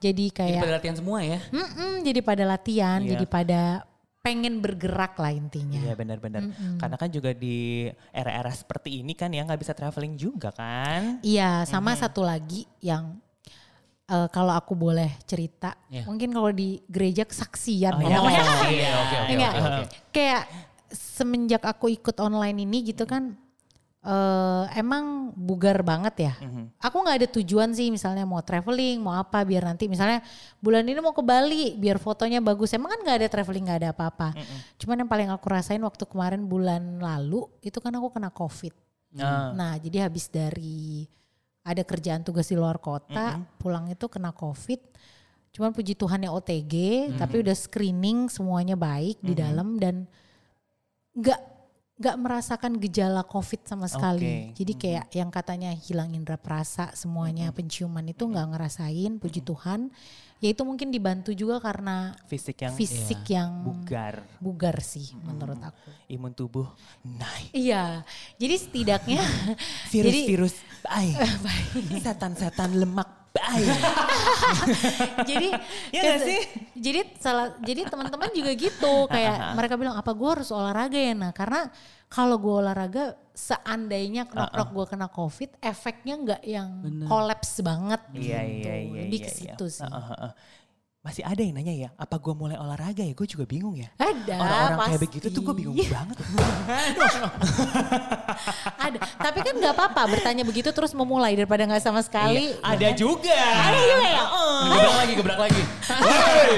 Jadi 0.00 0.24
kayak, 0.32 0.64
pada 0.64 0.74
latihan 0.80 0.96
semua 0.96 1.20
ya. 1.20 1.38
mm-mm, 1.52 1.92
jadi 2.00 2.20
pada 2.24 2.44
latihan, 2.48 2.98
Iya. 3.04 3.10
jadi 3.12 3.24
pada 3.28 3.60
pengen 4.20 4.60
bergerak 4.64 5.16
lah 5.20 5.32
intinya. 5.32 5.80
Iya 5.80 5.92
benar-benar. 5.96 6.44
Karena 6.80 6.96
kan 6.96 7.08
juga 7.12 7.32
di 7.36 7.88
era-era 8.16 8.52
seperti 8.52 9.00
ini 9.04 9.12
kan 9.12 9.28
ya 9.28 9.44
nggak 9.44 9.60
bisa 9.60 9.76
traveling 9.76 10.16
juga 10.16 10.52
kan. 10.56 11.20
Iya, 11.20 11.68
sama 11.68 11.92
satu 11.96 12.24
lagi 12.24 12.64
yang 12.80 13.16
eh, 14.10 14.28
kalau 14.28 14.50
aku 14.52 14.74
boleh 14.74 15.14
cerita, 15.22 15.78
Iya. 15.86 16.02
mungkin 16.04 16.28
kalau 16.28 16.50
di 16.50 16.82
gereja 16.84 17.22
kesaksian 17.22 17.94
Oh, 17.94 18.00
iya. 18.00 18.06
ngomongnya. 18.10 18.42
Oh, 18.42 18.68
iya, 18.68 18.90
oke 18.98 19.14
oke 19.16 19.30
Enggak, 19.32 19.52
oke. 19.52 19.68
oke. 19.70 19.82
kayak 20.10 20.42
semenjak 20.90 21.62
aku 21.62 21.86
ikut 21.88 22.18
online 22.18 22.58
ini 22.60 22.82
gitu 22.84 23.06
kan 23.06 23.38
eh 24.00 24.64
emang 24.74 25.28
bugar 25.36 25.84
banget 25.84 26.24
ya. 26.24 26.34
Aku 26.80 27.04
nggak 27.04 27.20
ada 27.20 27.28
tujuan 27.36 27.68
sih 27.70 27.92
misalnya 27.92 28.24
mau 28.24 28.40
traveling, 28.40 28.96
mau 28.96 29.12
apa 29.12 29.44
biar 29.44 29.68
nanti 29.68 29.92
misalnya 29.92 30.24
bulan 30.56 30.88
ini 30.88 30.96
mau 30.98 31.12
ke 31.12 31.20
Bali 31.20 31.76
biar 31.76 32.00
fotonya 32.00 32.40
bagus. 32.40 32.72
Emang 32.72 32.88
kan 32.88 33.00
nggak 33.04 33.18
ada 33.20 33.28
traveling 33.28 33.68
nggak 33.68 33.80
ada 33.84 33.90
apa-apa. 33.92 34.32
Cuman 34.80 35.04
yang 35.04 35.10
paling 35.10 35.28
aku 35.28 35.44
rasain 35.46 35.84
waktu 35.84 36.08
kemarin 36.08 36.48
bulan 36.48 36.80
lalu 36.96 37.44
itu 37.60 37.76
kan 37.76 37.92
aku 37.92 38.08
kena 38.08 38.32
COVID. 38.32 38.72
Nah, 39.20 39.52
Nah 39.52 39.72
jadi 39.76 40.08
habis 40.08 40.32
dari 40.32 41.04
ada 41.60 41.82
kerjaan 41.84 42.24
tugas 42.24 42.48
di 42.48 42.56
luar 42.56 42.80
kota, 42.80 43.40
pulang 43.60 43.88
itu 43.92 44.08
kena 44.08 44.32
COVID. 44.32 44.80
Cuman 45.50 45.74
puji 45.74 45.98
Tuhan 45.98 46.24
ya 46.24 46.30
OTG, 46.30 46.74
tapi 47.18 47.42
udah 47.42 47.56
screening 47.56 48.30
semuanya 48.30 48.78
baik 48.78 49.18
di 49.20 49.34
dalam 49.34 49.76
dan 49.76 50.06
nggak 51.10 51.40
nggak 52.00 52.16
merasakan 52.16 52.80
gejala 52.80 53.20
COVID 53.28 53.68
sama 53.68 53.84
sekali. 53.84 54.24
Oke. 54.24 54.56
Jadi 54.56 54.72
kayak 54.72 55.06
yang 55.12 55.28
katanya 55.28 55.76
hilang 55.76 56.16
indera 56.16 56.40
perasa 56.40 56.88
semuanya 56.96 57.52
penciuman 57.52 58.08
itu 58.08 58.24
nggak 58.24 58.56
ngerasain, 58.56 59.20
puji 59.20 59.44
Tuhan. 59.44 59.92
Ya 60.40 60.56
itu 60.56 60.64
mungkin 60.64 60.88
dibantu 60.88 61.36
juga 61.36 61.60
karena 61.60 62.16
fisik 62.24 62.64
yang 62.64 62.72
fisik 62.72 63.28
yang 63.28 63.60
bugar, 63.60 64.24
bugar 64.40 64.80
sih 64.80 65.12
menurut 65.20 65.60
aku. 65.60 65.92
imun 66.08 66.32
tubuh 66.32 66.64
naik. 67.04 67.52
Iya, 67.52 68.08
jadi 68.40 68.56
setidaknya 68.56 69.20
Virus-virus 69.92 70.56
baik. 70.88 71.16
Setan-setan 72.00 72.72
lemak 72.72 73.19
baik. 73.30 73.78
jadi 75.30 75.48
Iya 75.90 76.00
nggak 76.02 76.18
sih? 76.26 76.40
jadi 76.74 77.00
salah 77.18 77.54
jadi 77.62 77.86
teman-teman 77.86 78.30
juga 78.34 78.50
gitu 78.54 78.94
kayak 79.14 79.54
mereka 79.54 79.74
bilang 79.78 79.94
apa 79.94 80.10
gue 80.10 80.28
harus 80.28 80.50
olahraga 80.50 80.98
ya 80.98 81.14
nah 81.14 81.30
karena 81.30 81.70
kalau 82.10 82.42
gue 82.42 82.54
olahraga 82.58 83.04
seandainya 83.30 84.26
knock 84.26 84.70
gue 84.74 84.86
kena 84.90 85.06
covid 85.06 85.50
efeknya 85.62 86.14
nggak 86.18 86.42
yang 86.42 86.68
kolaps 87.06 87.62
banget 87.62 88.02
Iya 88.12 88.40
gitu. 88.42 88.50
iya 88.66 88.74
iya. 88.82 89.00
lebih 89.06 89.20
iya, 89.22 89.26
ke 89.26 89.30
iya. 89.30 89.38
situ 89.38 89.64
sih. 89.70 89.86
Masih 91.00 91.24
ada 91.24 91.40
yang 91.40 91.56
nanya 91.56 91.72
ya, 91.72 91.88
apa 91.96 92.20
gue 92.20 92.34
mulai 92.36 92.60
olahraga 92.60 93.00
ya? 93.00 93.16
Gue 93.16 93.24
juga 93.24 93.48
bingung 93.48 93.72
ya. 93.72 93.88
ada 93.96 94.36
Orang-orang 94.36 94.78
kayak 94.84 95.00
begitu 95.00 95.26
tuh 95.32 95.40
gue 95.40 95.54
bingung 95.56 95.72
banget. 95.88 96.16
ada 98.80 98.98
tapi 99.16 99.38
kan 99.40 99.54
nggak 99.54 99.74
apa-apa 99.74 100.02
bertanya 100.08 100.44
begitu 100.44 100.70
terus 100.70 100.92
memulai 100.92 101.34
daripada 101.34 101.64
nggak 101.64 101.82
sama 101.82 102.00
sekali 102.00 102.52
Iya, 102.52 102.62
ada 102.62 102.88
juga. 102.92 103.32
ada 103.36 103.80
juga 103.80 104.06
ya 104.06 104.24
Gebrak 104.60 104.94
lagi, 104.94 105.12
gebrak 105.16 105.38
lagi. 105.40 105.62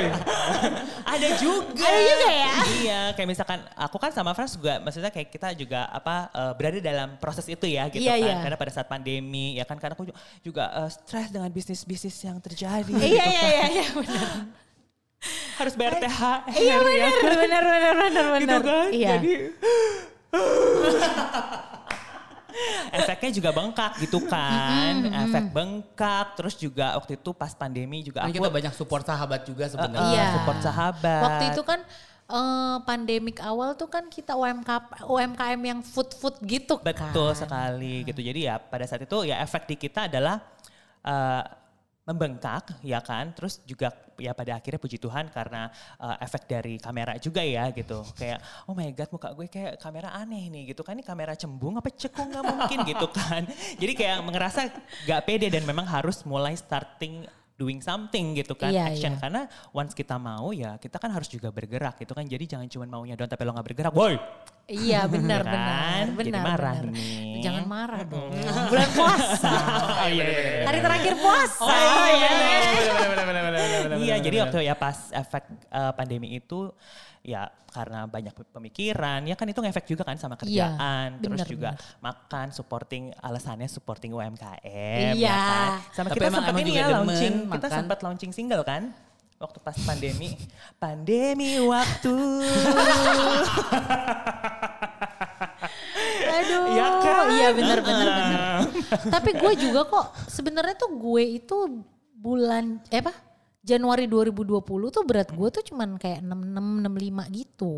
ada 1.13 1.29
juga. 1.37 1.83
Ada 1.83 2.01
juga 2.03 2.29
ya? 2.29 2.53
Iya, 2.83 3.01
kayak 3.15 3.29
misalkan 3.29 3.59
aku 3.75 3.97
kan 3.97 4.11
sama 4.11 4.33
Frans 4.33 4.55
juga, 4.55 4.81
maksudnya 4.81 5.09
kayak 5.09 5.29
kita 5.31 5.49
juga 5.55 5.87
apa 5.87 6.29
eh, 6.31 6.53
berada 6.53 6.79
dalam 6.79 7.15
proses 7.17 7.47
itu 7.47 7.63
ya 7.65 7.87
gitu 7.89 8.03
Iya, 8.03 8.15
kan. 8.15 8.23
iya. 8.23 8.35
Karena 8.43 8.57
pada 8.59 8.73
saat 8.73 8.87
pandemi 8.87 9.55
ya 9.55 9.63
kan 9.63 9.79
karena 9.79 9.95
aku 9.95 10.11
ju- 10.11 10.17
juga 10.43 10.67
eh, 10.77 10.91
stres 10.91 11.31
dengan 11.31 11.49
bisnis-bisnis 11.49 12.17
yang 12.21 12.39
terjadi. 12.39 12.91
iya 12.91 12.99
gitu 12.99 13.07
iya 13.07 13.23
kan. 13.23 13.31
iya 13.31 13.67
iya 13.71 13.87
benar 13.95 14.29
Harus 15.59 15.75
bayar 15.79 15.95
THR. 15.99 16.39
iya 16.59 16.75
ya 16.81 17.07
benar 17.15 17.35
benar 17.43 17.63
benar 17.63 17.95
benar 17.95 18.25
Gitu 18.35 18.47
benar 18.49 18.61
kan. 18.63 18.87
iya 18.91 19.09
Jadi 19.17 19.33
efeknya 22.93 23.31
juga 23.33 23.51
bengkak 23.51 23.93
gitu 24.03 24.19
kan. 24.29 24.95
Efek 25.29 25.45
bengkak 25.51 26.27
terus 26.37 26.55
juga 26.57 26.97
waktu 27.01 27.17
itu 27.17 27.31
pas 27.33 27.53
pandemi 27.55 28.05
juga 28.05 28.25
Kan 28.25 28.29
aku 28.29 28.37
kita 28.41 28.51
banyak 28.53 28.73
support 28.77 29.05
sahabat 29.07 29.41
juga 29.49 29.65
sebenarnya. 29.69 30.13
Iya. 30.13 30.27
support 30.37 30.59
sahabat. 30.61 31.23
Waktu 31.25 31.45
itu 31.57 31.63
kan 31.65 31.81
eh, 32.29 32.77
pandemik 32.85 33.39
awal 33.41 33.73
tuh 33.73 33.89
kan 33.89 34.05
kita 34.09 34.37
UMK, 34.37 34.71
UMKM 35.07 35.61
yang 35.63 35.81
food-food 35.81 36.37
gitu 36.45 36.77
kan. 36.81 36.93
Betul 36.93 37.33
sekali 37.33 38.05
gitu. 38.05 38.21
Jadi 38.21 38.41
ya 38.45 38.61
pada 38.61 38.85
saat 38.85 39.01
itu 39.01 39.17
ya 39.25 39.41
efek 39.41 39.65
di 39.65 39.77
kita 39.79 40.11
adalah 40.13 40.43
eh, 41.03 41.43
membengkak 42.05 42.83
ya 42.85 43.01
kan. 43.01 43.33
Terus 43.33 43.65
juga 43.65 43.95
ya 44.23 44.33
pada 44.33 44.63
akhirnya 44.63 44.79
puji 44.79 45.03
Tuhan 45.03 45.27
karena 45.35 45.67
eh, 45.99 46.25
efek 46.25 46.47
dari 46.47 46.79
kamera 46.79 47.19
juga 47.19 47.43
ya 47.43 47.67
gitu. 47.75 48.07
Kayak 48.15 48.39
oh 48.71 48.75
my 48.79 48.95
god 48.95 49.11
muka 49.11 49.29
gue 49.35 49.47
kayak 49.51 49.83
kamera 49.83 50.15
aneh 50.15 50.47
nih 50.47 50.71
gitu 50.71 50.87
kan. 50.87 50.95
Ini 50.95 51.03
kamera 51.03 51.35
cembung 51.35 51.75
apa 51.83 51.91
cekung 51.91 52.31
nggak 52.31 52.45
mungkin 52.47 52.79
gitu 52.95 53.07
kan. 53.11 53.43
Jadi 53.77 53.93
kayak 53.99 54.23
ngerasa 54.23 54.61
gak 55.11 55.23
pede 55.27 55.51
dan 55.51 55.67
memang 55.67 55.85
harus 55.85 56.23
mulai 56.23 56.55
starting 56.55 57.27
doing 57.63 57.79
something 57.79 58.35
gitu 58.35 58.59
kan 58.59 58.75
Iya, 58.75 58.91
action 58.91 59.15
iya. 59.15 59.21
karena 59.23 59.43
once 59.71 59.95
kita 59.95 60.17
mau 60.19 60.51
ya 60.51 60.81
kita 60.83 60.99
kan 60.99 61.15
harus 61.15 61.31
juga 61.31 61.53
bergerak 61.55 62.01
gitu 62.01 62.11
kan 62.17 62.27
jadi 62.27 62.45
jangan 62.57 62.67
cuma 62.67 62.91
maunya 62.91 63.15
doang 63.15 63.31
tapi 63.31 63.43
lo 63.47 63.55
nggak 63.55 63.67
bergerak 63.71 63.95
boy 63.95 64.19
Iya 64.67 65.01
benar 65.13 65.41
Kan? 65.43 65.55
benar 65.55 66.05
Jadi 66.17 66.31
benar. 66.31 66.45
marah 66.47 66.77
benar. 66.81 66.95
nih. 66.95 67.43
Jangan 67.43 67.65
marah 67.67 68.03
dong. 68.07 68.31
Bulan 68.71 68.91
puasa. 68.95 69.53
oh 70.03 70.09
iya 70.09 70.25
iya 70.25 70.41
iya. 70.41 70.65
Hari 70.67 70.79
terakhir 70.79 71.15
puasa. 71.19 71.63
Oh 71.63 72.09
iya, 72.09 72.31
ya. 72.31 72.51
Iya, 73.93 74.17
jadi 74.19 74.37
waktu 74.47 74.59
ya 74.65 74.75
pas 74.75 75.11
efek 75.13 75.45
eh, 75.69 75.93
pandemi 75.95 76.33
itu 76.33 76.71
ya 77.23 77.47
karena 77.71 78.11
banyak 78.11 78.35
pemikiran, 78.51 79.23
ya 79.23 79.39
kan 79.39 79.47
itu 79.47 79.63
ngefek 79.63 79.87
juga 79.87 80.03
kan 80.03 80.19
sama 80.19 80.35
kerjaan, 80.35 81.23
terus 81.23 81.39
bener, 81.39 81.47
juga 81.49 81.71
makan, 82.03 82.51
supporting 82.51 83.15
alasannya 83.15 83.71
supporting 83.71 84.11
UMKM, 84.11 85.15
Iya. 85.15 85.31
ya 85.31 85.37
kan. 85.39 85.71
Sama 85.95 86.09
Tapi 86.11 86.19
kita 86.19 86.29
sempat 86.35 86.55
ini 86.59 86.71
ya 86.75 86.85
demen 86.91 87.07
launching, 87.07 87.35
kita 87.47 87.55
makan. 87.63 87.79
sempat 87.79 87.99
launching 88.03 88.33
single 88.35 88.63
kan, 88.67 88.91
waktu 89.43 89.59
pas 89.59 89.75
pandemi, 89.83 90.39
pandemi 90.79 91.59
waktu. 91.67 92.15
Aduh. 96.23 96.65
Iya 96.71 96.87
kan? 97.03 97.27
Iya 97.35 97.49
benar 97.51 97.79
benar 97.83 98.09
benar. 98.15 98.41
Tapi 99.11 99.31
gue 99.35 99.53
juga 99.59 99.81
kok 99.91 100.07
sebenarnya 100.31 100.79
tuh 100.79 100.95
gue 100.95 101.43
itu 101.43 101.57
bulan 102.15 102.79
eh 102.87 103.03
apa? 103.03 103.11
Januari 103.63 104.11
2020 104.11 104.59
tuh 104.91 105.03
berat 105.07 105.31
gue 105.31 105.49
tuh 105.51 105.63
cuman 105.71 105.95
kayak 105.99 106.23
66 106.23 106.83
65 106.83 107.39
gitu. 107.39 107.75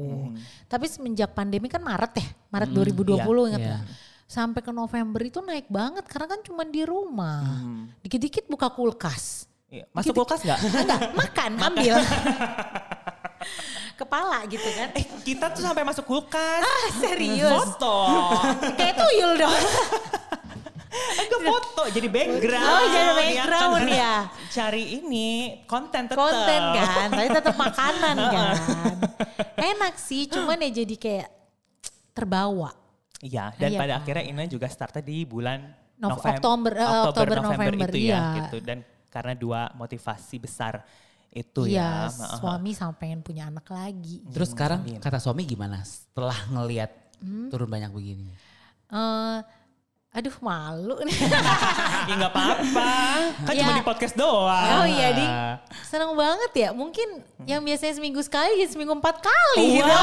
Tapi 0.69 0.85
semenjak 0.89 1.33
pandemi 1.37 1.69
kan 1.69 1.81
Maret 1.81 2.13
ya, 2.21 2.27
Maret 2.53 2.71
2020 2.73 3.21
ingat 3.53 3.61
iya. 3.61 3.79
Sampai 4.25 4.65
ke 4.65 4.73
November 4.73 5.21
itu 5.21 5.45
naik 5.45 5.69
banget 5.69 6.09
karena 6.09 6.37
kan 6.37 6.41
cuman 6.41 6.69
di 6.73 6.83
rumah. 6.89 7.45
Dikit-dikit 8.01 8.49
buka 8.49 8.73
kulkas. 8.73 9.45
Iya, 9.75 9.85
Masuk 9.91 10.15
kulkas 10.15 10.41
nggak? 10.47 10.59
Enggak, 10.87 11.01
makan, 11.19 11.51
ambil. 11.59 11.95
Kepala 13.95 14.47
gitu 14.47 14.69
kan. 14.71 14.89
Eh 14.95 15.05
kita 15.23 15.51
tuh 15.51 15.63
sampai 15.63 15.83
masuk 15.83 16.07
kulkas. 16.07 16.63
Ah, 16.63 16.87
serius. 16.95 17.51
Foto. 17.51 17.97
Kayak 18.75 18.95
tuyul 19.03 19.33
dong. 19.35 19.55
Enggak 20.95 21.43
foto 21.43 21.83
jadi 21.91 22.07
background. 22.07 22.71
Oh, 22.71 22.87
jadi 22.87 23.03
ya 23.03 23.15
background 23.19 23.75
kan? 23.75 23.89
ya. 23.91 24.15
Cari 24.47 24.85
ini 24.95 25.29
konten 25.67 26.07
tetap. 26.07 26.17
konten 26.17 26.63
kan, 26.71 27.07
tapi 27.11 27.29
tetap 27.29 27.55
makanan 27.59 28.17
kan. 28.31 28.55
Enak 29.59 29.95
sih, 29.99 30.31
cuman 30.31 30.61
ya 30.61 30.71
jadi 30.71 30.95
kayak 30.95 31.29
terbawa. 32.15 32.71
Iya, 33.19 33.51
dan 33.59 33.75
Iya 33.75 33.79
pada 33.81 33.91
kan? 33.91 33.99
akhirnya 34.07 34.23
Ina 34.23 34.45
juga 34.47 34.71
startnya 34.71 35.03
di 35.03 35.27
bulan 35.27 35.67
Nov- 35.99 36.15
Novem- 36.15 36.39
Oktober, 36.39 36.73
eh, 36.77 36.87
Oktober, 37.03 37.37
November, 37.43 37.89
itu 37.91 37.99
ya, 37.99 38.07
iya. 38.07 38.23
gitu. 38.39 38.57
Dan 38.63 38.79
karena 39.15 39.33
dua 39.33 39.71
motivasi 39.73 40.43
besar 40.43 40.83
itu 41.31 41.67
ya. 41.67 42.11
Ma- 42.11 42.35
suami 42.35 42.75
sama 42.75 42.91
pengen 42.93 43.19
punya 43.19 43.47
anak 43.47 43.67
lagi. 43.67 44.27
Terus 44.29 44.51
sekarang 44.51 44.83
amin. 44.83 44.99
kata 44.99 45.19
suami 45.19 45.43
gimana 45.45 45.79
setelah 45.83 46.35
ngelihat 46.51 46.91
Hmm? 47.15 47.49
turun 47.49 47.67
banyak 47.67 47.89
begini? 47.89 48.27
Eh, 48.87 49.39
aduh 50.13 50.37
malu 50.39 50.99
nih. 51.01 51.15
ya 52.11 52.15
nggak 52.15 52.29
apa-apa, 52.29 52.91
kan 53.41 53.55
cuma 53.55 53.73
Ya. 53.73 53.79
di 53.79 53.83
podcast 53.83 54.15
doang. 54.15 54.71
Oh 54.77 54.85
iya, 54.85 55.09
Di. 55.11 55.25
Seneng 55.85 56.13
banget 56.13 56.53
ya. 56.53 56.69
Mungkin 56.71 57.09
yang 57.43 57.63
biasanya 57.63 57.97
seminggu 57.97 58.21
sekali 58.21 58.55
jadi 58.57 58.69
seminggu 58.69 58.93
empat 58.93 59.25
kali 59.25 59.81
gitu. 59.81 59.89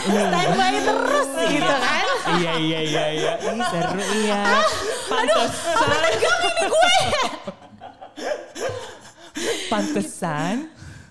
Standby 0.00 0.74
terus 0.80 1.28
gitu 1.48 1.74
kan. 1.74 1.99
Iya 2.40 2.52
iya 2.56 2.80
iya 2.82 3.04
iya. 3.12 3.32
Ih, 3.38 3.60
seru 3.68 4.00
iya. 4.16 4.40
Pantesan. 5.06 5.88
Pantesan. 9.68 10.56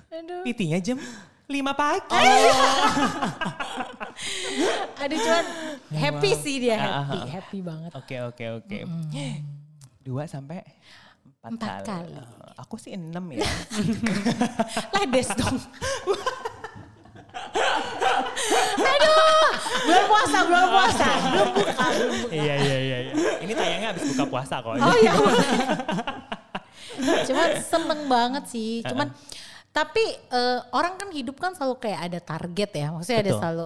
Aduh. 0.09 0.41
Pitinya 0.43 0.79
jam 0.79 0.97
5 1.45 1.55
pagi. 1.73 2.27
Aduh 4.99 5.17
cuman 5.17 5.45
happy 5.95 6.31
sih 6.35 6.55
dia 6.59 6.75
Ah, 6.75 6.83
ah, 6.83 7.03
happy, 7.03 7.17
ah. 7.17 7.25
happy 7.31 7.59
banget. 7.61 7.91
Oke 7.95 8.15
oke 8.21 8.45
oke. 8.59 8.77
Dua 9.99 10.23
sampai 10.25 10.61
empat, 11.39 11.49
Empat 11.55 11.69
kali. 11.87 12.11
kali. 12.11 12.19
Eh, 12.19 12.53
Aku 12.59 12.75
sih 12.75 12.91
enam 12.91 13.23
ya. 13.31 13.47
Ledes 14.99 15.31
dong. 15.33 15.55
Aduh, 18.79 19.38
belum 19.89 20.05
puasa, 20.05 20.37
belum 20.45 20.65
puasa, 20.69 21.07
belum 21.33 21.49
buka. 21.57 21.85
iya 22.29 22.55
iya 22.61 22.77
iya. 22.77 22.97
iya. 23.09 23.13
Ini 23.41 23.53
tayangnya 23.57 23.87
habis 23.95 24.05
buka 24.13 24.25
puasa 24.29 24.61
kok. 24.61 24.77
Oh 24.77 24.95
iya. 25.01 25.13
Cuman 27.27 27.49
seneng 27.57 28.01
banget 28.05 28.43
sih. 28.53 28.85
Cuman 28.85 29.09
tapi 29.73 30.03
eh, 30.13 30.59
orang 30.73 30.97
kan 31.01 31.09
hidup 31.09 31.41
kan 31.41 31.57
selalu 31.57 31.81
kayak 31.81 31.99
ada 32.11 32.19
target 32.21 32.69
ya. 32.77 32.87
Maksudnya 32.93 33.19
ada 33.19 33.31
Betul. 33.33 33.41
selalu. 33.41 33.65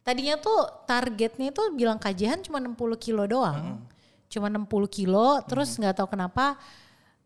Tadinya 0.00 0.36
tuh 0.40 0.60
targetnya 0.88 1.48
itu 1.52 1.62
bilang 1.76 2.00
kajian 2.00 2.42
cuma 2.42 2.58
60 2.58 2.74
kilo 2.98 3.22
doang. 3.30 3.78
Cuma 4.26 4.50
60 4.50 4.66
kilo 4.90 5.38
terus 5.46 5.76
nggak 5.76 6.02
tahu 6.02 6.08
kenapa 6.10 6.58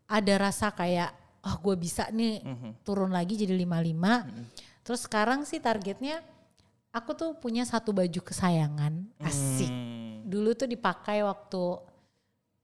ada 0.05 0.33
rasa 0.37 0.69
kayak 0.69 1.09
oh 1.45 1.55
gue 1.61 1.75
bisa 1.77 2.09
nih 2.13 2.41
turun 2.85 3.09
lagi 3.09 3.39
jadi 3.39 3.55
55. 3.57 4.85
Terus 4.85 5.01
sekarang 5.01 5.49
sih 5.49 5.57
targetnya 5.57 6.21
aku 6.95 7.11
tuh 7.11 7.29
punya 7.35 7.61
satu 7.61 7.91
baju 7.91 8.21
kesayangan. 8.21 9.03
Asik 9.19 9.67
Hmm. 9.67 10.23
dulu 10.25 10.55
tuh 10.55 10.65
dipakai 10.65 11.21
waktu 11.21 11.63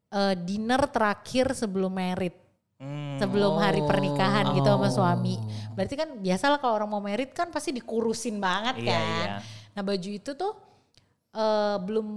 eh, 0.09 0.35
dinner 0.35 0.87
terakhir 0.87 1.51
sebelum 1.53 1.87
merit 1.89 2.35
Hmm. 2.75 3.15
sebelum 3.15 3.55
hari 3.55 3.79
pernikahan 3.81 4.51
gitu 4.51 4.65
sama 4.65 4.89
Oh. 4.89 4.91
suami 4.91 5.37
berarti 5.71 5.93
kan 5.93 6.17
biasalah 6.17 6.57
kalau 6.57 6.73
orang 6.75 6.89
mau 6.89 6.99
merit 6.99 7.29
kan 7.29 7.47
pasti 7.47 7.69
dikurusin 7.69 8.35
banget 8.35 8.81
Iya, 8.81 8.89
kan 8.89 9.05
iya. 9.21 9.35
nah 9.71 9.81
baju 9.81 10.09
itu 10.09 10.31
tuh 10.33 10.57
eh, 11.31 11.77
belum 11.77 12.07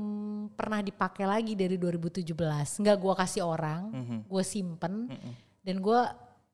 pernah 0.50 0.80
dipakai 0.80 1.22
lagi 1.22 1.52
dari 1.52 1.76
2017 1.76 2.80
nggak 2.80 2.96
gua 2.96 3.14
kasih 3.14 3.44
orang 3.44 3.92
Mhm. 3.92 4.16
gue 4.24 4.42
simpen 4.42 4.94
Mm-mm. 5.06 5.32
dan 5.60 5.76
gue 5.78 6.00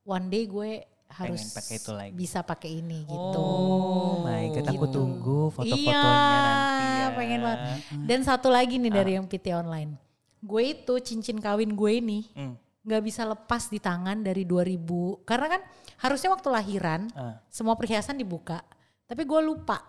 one 0.03 0.27
day 0.27 0.43
gue 0.45 0.69
harus 1.11 1.41
Pengen 1.41 1.55
pakai 1.55 1.75
itu 1.75 1.91
lagi. 1.91 2.13
bisa 2.13 2.39
pakai 2.41 2.71
ini 2.73 3.03
gitu 3.03 3.19
Oh 3.37 4.21
my 4.21 4.45
god, 4.49 4.65
aku 4.65 4.75
Gitu. 4.81 4.93
tunggu 4.93 5.39
foto-fotonya 5.49 5.91
iya, 5.93 6.39
nanti 6.41 6.85
ya. 6.87 7.07
pengen 7.11 7.39
banget. 7.41 7.59
Dan 8.01 8.19
satu 8.21 8.47
lagi 8.47 8.75
nih 8.75 8.89
dari 8.89 9.11
yang 9.13 9.25
PT 9.25 9.51
online. 9.51 9.99
Gue 10.39 10.73
itu 10.73 10.93
cincin 10.97 11.37
kawin 11.37 11.71
gue 11.71 11.91
ini 11.93 12.19
Hmm. 12.31 12.55
nggak 12.81 13.03
bisa 13.03 13.21
lepas 13.23 13.67
di 13.67 13.77
tangan 13.77 14.19
dari 14.19 14.41
2000. 14.41 14.79
Karena 15.21 15.47
kan 15.49 15.61
harusnya 15.99 16.29
waktu 16.29 16.47
lahiran 16.47 17.01
Ah. 17.11 17.37
semua 17.47 17.75
perhiasan 17.75 18.15
dibuka. 18.15 18.63
Tapi 19.03 19.21
gue 19.21 19.41
lupa 19.41 19.83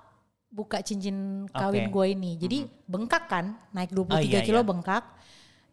buka 0.47 0.83
cincin 0.83 1.49
kawin 1.49 1.87
Oke. 1.87 1.93
gue 1.93 2.07
ini. 2.11 2.31
Jadi 2.37 2.59
bengkak 2.85 3.25
kan, 3.27 3.57
naik 3.71 3.89
23 3.91 4.21
iya, 4.29 4.41
kilo 4.43 4.61
iya. 4.61 4.67
bengkak. 4.67 5.05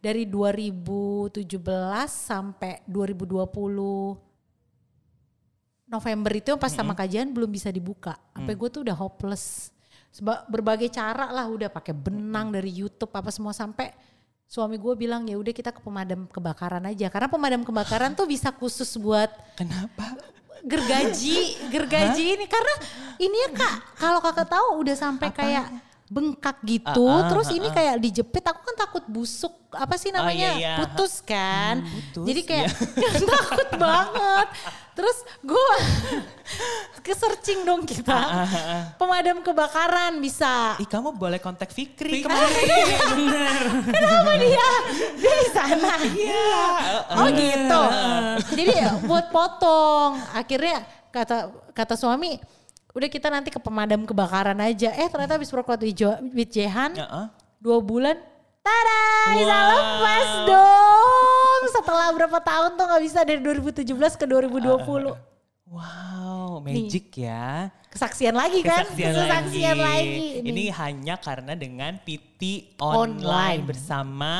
Dari 0.00 0.24
2017 0.24 1.44
sampai 2.08 2.80
2020 2.86 4.16
November 5.90 6.30
itu 6.30 6.54
pas 6.54 6.70
sama 6.70 6.94
kajian 6.94 7.34
belum 7.34 7.50
bisa 7.50 7.68
dibuka. 7.74 8.14
Sampai 8.30 8.54
gue 8.54 8.68
tuh 8.70 8.86
udah 8.86 8.94
hopeless. 8.94 9.74
Seba- 10.14 10.46
berbagai 10.46 10.86
cara 10.86 11.34
lah 11.34 11.50
udah 11.50 11.66
pakai 11.66 11.90
benang 11.90 12.54
dari 12.54 12.70
YouTube 12.70 13.10
apa 13.10 13.34
semua 13.34 13.50
sampai 13.50 13.90
suami 14.46 14.78
gue 14.78 14.94
bilang 14.94 15.26
ya 15.26 15.34
udah 15.38 15.50
kita 15.50 15.74
ke 15.74 15.82
pemadam 15.82 16.30
kebakaran 16.30 16.86
aja. 16.86 17.10
Karena 17.10 17.26
pemadam 17.26 17.66
kebakaran 17.66 18.14
tuh 18.14 18.30
bisa 18.30 18.54
khusus 18.54 18.94
buat 18.94 19.34
Kenapa? 19.58 20.14
gergaji 20.62 21.58
gergaji 21.74 22.38
ini. 22.38 22.46
Karena 22.46 22.74
ini 23.18 23.36
ya 23.36 23.50
kak 23.50 23.74
kalau 23.98 24.22
kakak 24.22 24.46
tahu 24.46 24.66
udah 24.86 24.94
sampai 24.94 25.34
kayak 25.34 25.66
bengkak 26.10 26.58
gitu 26.62 27.06
Ah, 27.06 27.22
ah, 27.22 27.28
terus 27.30 27.46
ah, 27.46 27.54
ini 27.54 27.66
ah. 27.66 27.72
kayak 27.72 27.94
dijepit 27.98 28.42
aku 28.42 28.60
kan 28.60 28.76
takut 28.76 29.04
busuk 29.06 29.54
apa 29.70 29.94
sih 29.94 30.10
Oh, 30.10 30.18
namanya 30.18 30.50
iya, 30.52 30.58
iya. 30.58 30.74
putus 30.76 31.22
kan 31.22 31.86
putus, 31.86 32.26
jadi 32.26 32.40
kayak 32.42 32.68
takut 33.30 33.68
banget 33.78 34.46
terus 34.90 35.14
gue 35.40 35.70
ke 37.06 37.14
searching 37.14 37.62
dong 37.62 37.86
kita 37.86 38.10
Ah, 38.10 38.90
pemadam 38.98 39.38
kebakaran 39.38 40.18
bisa 40.18 40.74
Ih 40.76 40.84
kamu 40.84 41.14
boleh 41.14 41.38
kontak 41.38 41.70
Fikri 41.70 42.20
Fikri. 42.20 42.26
kemarin. 42.26 42.66
kenapa 43.94 44.32
dia 44.36 44.68
dia 45.14 45.34
di 45.36 45.48
sana 45.48 45.92
Iya. 46.02 46.58
Oh 47.12 47.26
gitu. 47.30 47.82
Jadi 48.50 48.64
buat 49.02 49.30
potong. 49.30 50.18
Akhirnya 50.32 50.82
kata 51.08 51.48
kata 51.70 51.94
suami, 51.94 52.36
udah 52.90 53.08
kita 53.08 53.28
nanti 53.28 53.48
ke 53.48 53.58
pemadam 53.58 54.02
kebakaran 54.02 54.58
aja. 54.58 54.90
Eh 54.92 55.06
ternyata 55.06 55.34
habis 55.34 55.48
workout 55.48 55.78
with 55.78 55.94
Jo- 55.94 56.20
with 56.30 56.48
Jehan 56.48 56.92
Heeh. 56.92 57.26
dua 57.56 57.78
bulan, 57.78 58.16
tada 58.60 59.00
bisa 59.32 59.54
Wow. 59.54 59.70
lepas 59.70 60.28
dong. 60.44 61.60
Setelah 61.70 62.08
berapa 62.10 62.38
tahun 62.38 62.70
tuh 62.74 62.84
nggak 62.84 63.02
bisa 63.02 63.20
dari 63.22 63.40
2017 63.40 63.84
ke 64.14 64.24
2020. 64.24 65.14
Wow, 65.66 66.58
magic 66.60 67.14
ya. 67.16 67.70
Kesaksian 67.86 68.34
lagi 68.34 68.58
kan? 68.60 68.82
Kesaksian, 68.82 69.14
Kesaksian 69.14 69.76
lagi. 69.78 70.42
lagi. 70.42 70.46
Ini 70.46 70.64
hanya 70.72 71.14
karena 71.14 71.54
dengan 71.54 71.94
PT 71.96 72.74
Online. 72.76 73.22
online, 73.22 73.62
bersama 73.62 74.32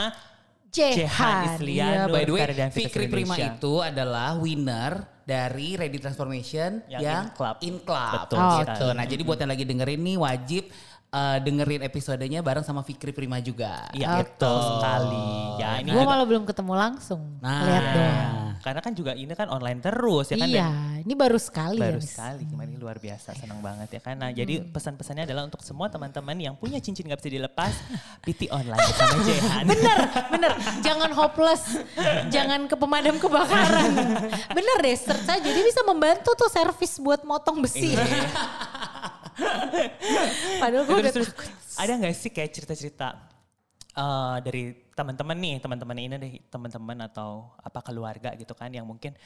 Jehan. 0.71 1.07
Jehan 1.07 1.35
Islian. 1.55 1.87
Iya, 1.87 2.03
by 2.07 2.23
the 2.25 2.33
way, 2.33 2.43
Fikri 2.71 3.07
Prima 3.07 3.35
itu 3.35 3.79
adalah 3.79 4.39
winner 4.39 5.20
dari 5.31 5.79
Ready 5.79 5.99
Transformation 6.03 6.83
Yang 6.91 7.01
yang, 7.07 7.23
in 7.23 7.37
club. 7.39 7.55
in 7.63 7.77
club. 7.79 8.27
Betul 8.27 8.39
Oh, 8.43 8.59
gitu. 8.59 8.75
sekali. 8.83 8.99
Nah, 8.99 9.07
jadi 9.07 9.23
buat 9.23 9.39
yang 9.39 9.51
lagi 9.55 9.65
dengerin 9.65 10.01
nih 10.03 10.17
wajib 10.19 10.65
uh, 11.11 11.39
dengerin 11.43 11.83
episodenya 11.85 12.41
bareng 12.41 12.65
sama 12.65 12.87
Fikri 12.87 13.11
Prima 13.11 13.39
juga. 13.43 13.91
Iya, 13.95 14.23
betul 14.23 14.59
sekali. 14.79 15.27
Ya, 15.59 15.71
ini 15.83 15.91
Gue 15.91 16.03
juga- 16.03 16.11
malah 16.11 16.27
belum 16.27 16.45
ketemu 16.47 16.73
langsung. 16.75 17.23
Nah. 17.43 17.63
Lihat 17.67 17.87
dong. 17.95 18.19
Karena 18.61 18.85
kan 18.85 18.93
juga 18.93 19.17
ini 19.17 19.33
kan 19.33 19.49
online 19.49 19.81
terus 19.81 20.29
ya 20.29 20.37
kan. 20.37 20.45
iya, 20.45 20.69
dan 20.69 21.01
ini 21.09 21.17
baru 21.17 21.41
sekali 21.41 21.81
baru 21.81 21.97
ya. 21.97 22.05
Sekali 22.05 22.45
kemarin 22.45 22.77
luar 22.77 23.01
biasa 23.01 23.33
senang 23.33 23.65
banget 23.65 23.89
ya 23.97 24.01
kan. 24.05 24.21
Nah 24.21 24.29
jadi 24.37 24.61
pesan-pesannya 24.69 25.25
adalah 25.25 25.49
untuk 25.49 25.65
semua 25.65 25.89
teman-teman 25.89 26.37
yang 26.37 26.53
punya 26.61 26.77
cincin 26.77 27.09
gak 27.09 27.25
bisa 27.25 27.33
dilepas, 27.33 27.73
PT 28.29 28.53
online 28.53 28.77
bersama 28.77 29.17
Jehan. 29.33 29.65
Bener, 29.65 29.99
bener. 30.29 30.53
Jangan 30.85 31.09
hopeless. 31.17 31.81
Jangan 32.29 32.69
ke 32.69 32.77
pemadam 32.77 33.17
kebakaran. 33.17 33.91
Bener 34.53 34.77
deh, 34.85 34.93
aja. 34.93 35.41
Jadi 35.41 35.61
bisa 35.65 35.81
membantu 35.89 36.37
tuh 36.37 36.53
servis 36.53 37.01
buat 37.01 37.25
motong 37.25 37.65
besi. 37.65 37.97
Padahal 40.63 40.85
gue 40.87 40.97
udah 41.01 41.13
terus, 41.15 41.31
takut. 41.33 41.49
ada 41.79 41.93
nggak 41.97 42.15
sih 42.17 42.31
kayak 42.31 42.51
cerita-cerita 42.53 43.09
eh, 43.97 44.37
dari 44.45 44.63
teman-teman 44.93 45.37
nih, 45.37 45.55
teman-teman 45.59 45.97
ini 45.97 46.15
deh, 46.21 46.33
teman-teman 46.53 46.99
atau 47.09 47.57
apa 47.57 47.81
keluarga 47.81 48.37
gitu 48.37 48.53
kan 48.53 48.69
yang 48.69 48.85
mungkin 48.85 49.17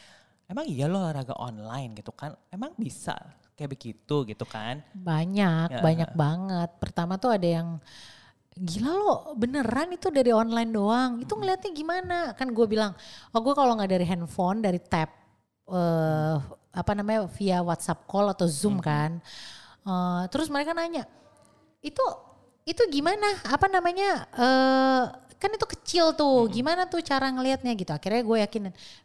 emang 0.46 0.68
iya 0.68 0.86
loh 0.86 1.02
olahraga 1.02 1.34
online 1.34 1.98
gitu 1.98 2.12
kan, 2.14 2.36
emang 2.52 2.72
bisa 2.78 3.16
kayak 3.54 3.74
begitu 3.78 4.26
gitu 4.26 4.44
kan? 4.46 4.82
Banyak, 4.94 5.78
Ya. 5.78 5.80
banyak 5.82 6.10
banget. 6.14 6.70
Pertama 6.82 7.18
tuh 7.18 7.34
ada 7.34 7.46
yang 7.46 7.78
gila 8.54 8.92
lo 8.94 9.14
beneran 9.34 9.90
itu 9.94 10.10
dari 10.14 10.30
online 10.30 10.70
doang. 10.70 11.10
Itu 11.22 11.34
ngeliatnya 11.34 11.70
gimana? 11.74 12.18
Kan 12.38 12.54
gue 12.54 12.66
bilang, 12.66 12.94
oh 13.34 13.40
gue 13.42 13.54
kalau 13.54 13.74
nggak 13.74 13.90
dari 13.90 14.06
handphone, 14.06 14.62
dari 14.62 14.78
tab 14.78 15.10
eh 15.64 16.36
apa 16.74 16.92
namanya 16.92 17.30
via 17.38 17.62
WhatsApp 17.62 18.04
call 18.04 18.34
atau 18.34 18.46
Zoom 18.50 18.82
kan. 18.82 19.22
Eh, 19.84 20.22
terus 20.32 20.48
mereka 20.48 20.72
nanya, 20.72 21.04
itu 21.84 22.04
itu 22.64 22.80
gimana? 22.88 23.28
Apa 23.44 23.68
namanya? 23.68 24.24
eh 24.32 25.04
kan 25.36 25.52
itu 25.52 25.66
kecil 25.68 26.16
tuh. 26.16 26.48
Gimana 26.48 26.88
tuh 26.88 27.04
cara 27.04 27.28
ngelihatnya 27.28 27.76
gitu? 27.76 27.92
Akhirnya 27.92 28.24
gue 28.24 28.38
yakin 28.48 28.62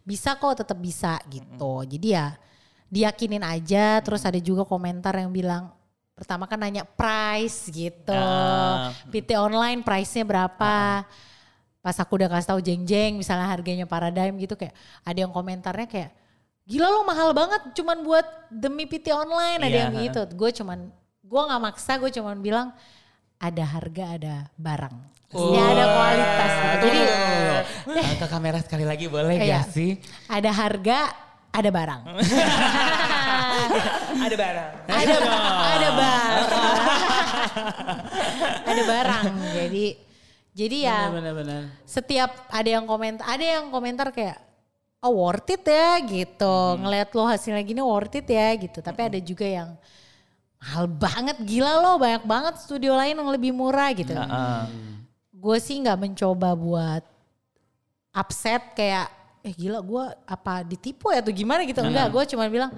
bisa 0.08 0.40
kok, 0.40 0.64
tetap 0.64 0.80
bisa 0.80 1.20
gitu. 1.28 1.84
Jadi 1.84 2.16
ya 2.16 2.40
diyakinin 2.88 3.44
aja. 3.44 4.00
Terus 4.00 4.24
ada 4.24 4.40
juga 4.40 4.64
komentar 4.64 5.12
yang 5.20 5.36
bilang 5.36 5.76
pertama 6.16 6.48
kan 6.48 6.56
nanya 6.64 6.88
price 6.88 7.68
gitu. 7.68 8.16
Ah. 8.16 8.96
PT 9.12 9.36
online 9.36 9.84
price-nya 9.84 10.24
berapa? 10.24 11.04
Pas 11.84 11.96
aku 12.00 12.20
udah 12.20 12.32
kasih 12.32 12.56
tahu 12.56 12.60
jeng-jeng 12.64 13.20
misalnya 13.20 13.48
harganya 13.52 13.84
paradigm 13.84 14.40
gitu 14.40 14.56
kayak 14.56 14.76
ada 15.04 15.20
yang 15.20 15.32
komentarnya 15.32 15.88
kayak 15.92 16.12
gila 16.70 16.88
lo 16.88 17.02
mahal 17.02 17.34
banget 17.34 17.74
cuman 17.74 18.00
buat 18.00 18.24
demi 18.48 18.86
PT 18.86 19.10
online 19.10 19.58
ada 19.58 19.68
Iya, 19.68 19.80
yang 19.84 19.92
gitu. 20.00 20.22
Gue 20.32 20.52
cuman 20.52 20.88
gue 21.20 21.42
nggak 21.44 21.60
maksa 21.60 21.96
gue 21.96 22.12
cuman 22.12 22.38
bilang 22.38 22.68
ada 23.38 23.64
harga 23.64 24.04
ada 24.14 24.34
barang. 24.54 24.96
Ya 25.30 25.62
ada 25.68 25.86
kualitas. 25.88 26.52
gitu. 26.54 26.76
Jadi 26.84 27.00
Eh, 27.92 28.16
ke 28.16 28.26
kamera 28.26 28.58
sekali 28.60 28.82
lagi 28.82 29.06
boleh 29.06 29.36
Iya. 29.36 29.60
gak 29.60 29.64
sih? 29.72 29.92
ada 30.28 30.50
harga 30.50 31.00
ada 31.50 31.70
barang. 31.70 32.02
Ada 34.20 34.36
barang. 34.36 34.70
ada 34.86 35.16
ada 35.70 35.90
barang. 35.96 36.50
ada 38.68 38.82
barang. 38.84 39.24
Jadi 39.56 39.86
jadi 40.52 40.78
ya 40.84 41.00
Benar-benar. 41.10 41.62
setiap 41.84 42.30
ada 42.50 42.70
yang 42.70 42.84
komentar 42.84 43.24
ada 43.24 43.42
yang 43.42 43.70
komentar 43.70 44.08
kayak 44.12 44.38
oh 45.00 45.14
worth 45.16 45.50
it 45.52 45.64
ya 45.64 46.00
gitu. 46.04 46.56
Ngeliat 46.80 47.10
lo 47.16 47.24
hasilnya 47.28 47.64
gini 47.64 47.82
worth 47.84 48.20
it 48.20 48.28
ya 48.28 48.50
gitu. 48.56 48.80
Tapi 48.84 49.00
ada 49.12 49.20
juga 49.20 49.48
yang 49.48 49.76
mahal 50.60 50.92
banget 50.92 51.40
gila 51.48 51.80
lo 51.80 51.96
banyak 51.96 52.24
banget 52.28 52.56
studio 52.60 52.92
lain 52.96 53.16
yang 53.16 53.32
lebih 53.32 53.56
murah 53.56 53.96
gitu. 53.96 54.12
Ah, 54.12 54.68
gue 55.32 55.58
sih 55.64 55.80
nggak 55.80 56.00
mencoba 56.00 56.52
buat 56.52 57.04
upset 58.12 58.76
kayak 58.76 59.08
eh 59.40 59.56
gila 59.56 59.80
gue 59.80 60.04
apa 60.28 60.68
ditipu 60.68 61.16
ya 61.16 61.24
atau 61.24 61.32
gimana? 61.32 61.64
Gitu. 61.64 61.80
Enggak 61.80 62.12
gue 62.12 62.24
cuma 62.36 62.52
bilang 62.52 62.76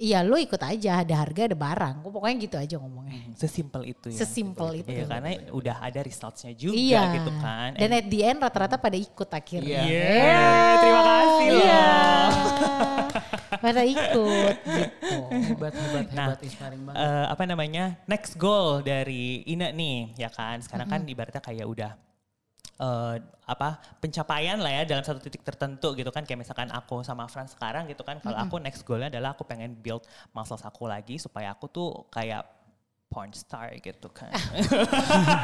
iya 0.00 0.18
lo 0.20 0.34
ikut 0.34 0.56
aja 0.58 0.98
ada 0.98 1.14
harga 1.14 1.44
ada 1.44 1.54
barang 1.54 1.94
gue 2.00 2.10
pokoknya 2.10 2.36
gitu 2.40 2.56
aja 2.56 2.74
ngomongnya 2.74 3.20
Sesimpel 3.32 3.82
itu 3.86 4.08
ya. 4.08 4.16
sesimpel 4.16 4.68
itu 4.76 4.88
Iya 4.90 5.04
karena 5.06 5.30
udah 5.50 5.76
ada 5.78 6.00
resultsnya 6.00 6.52
juga 6.52 6.72
iya 6.74 7.02
gitu 7.14 7.30
kan. 7.36 7.70
dan 7.74 7.90
at 7.90 8.06
the 8.06 8.20
end 8.22 8.38
rata-rata 8.38 8.76
pada 8.76 8.96
ikut 8.96 9.28
akhirnya 9.30 9.80
Iya. 9.80 10.04
Yeah, 10.08 10.72
terima 10.78 11.02
kasih 11.02 11.46
loh. 11.46 11.60
Iya. 11.60 11.84
Pada 13.60 13.82
ikut 13.84 14.56
gitu. 14.64 15.16
Hebat, 15.28 15.72
hebat, 15.74 16.06
Nah, 16.10 16.26
hebat, 16.28 16.40
inspiring 16.40 16.82
banget. 16.82 16.96
eh, 16.98 17.26
apa 17.28 17.42
namanya 17.44 17.84
next 18.06 18.34
goal 18.36 18.80
dari 18.80 19.44
Ina 19.44 19.68
nih 19.70 20.16
ya 20.16 20.28
kan 20.28 20.58
sekarang 20.58 20.88
kan 20.88 21.00
ibaratnya 21.04 21.40
kayak 21.40 21.66
udah 21.66 21.92
eh, 22.80 23.16
apa 23.44 23.68
pencapaian 24.00 24.56
lah 24.62 24.72
ya 24.72 24.82
dalam 24.88 25.04
satu 25.04 25.20
titik 25.20 25.42
tertentu 25.42 25.92
gitu 25.92 26.08
kan 26.08 26.22
kayak 26.24 26.46
misalkan 26.46 26.70
aku 26.72 27.02
sama 27.04 27.26
Fran 27.28 27.50
sekarang 27.50 27.84
gitu 27.90 28.00
kan 28.06 28.22
kalau 28.22 28.38
aku 28.38 28.56
next 28.62 28.86
goalnya 28.86 29.10
adalah 29.12 29.36
aku 29.36 29.44
pengen 29.44 29.76
build 29.76 30.06
muscles 30.32 30.62
aku 30.64 30.86
lagi 30.88 31.18
supaya 31.18 31.52
aku 31.52 31.66
tuh 31.68 32.06
kayak 32.08 32.46
porn 33.10 33.34
star 33.34 33.74
gitu 33.82 34.06
kan 34.14 34.30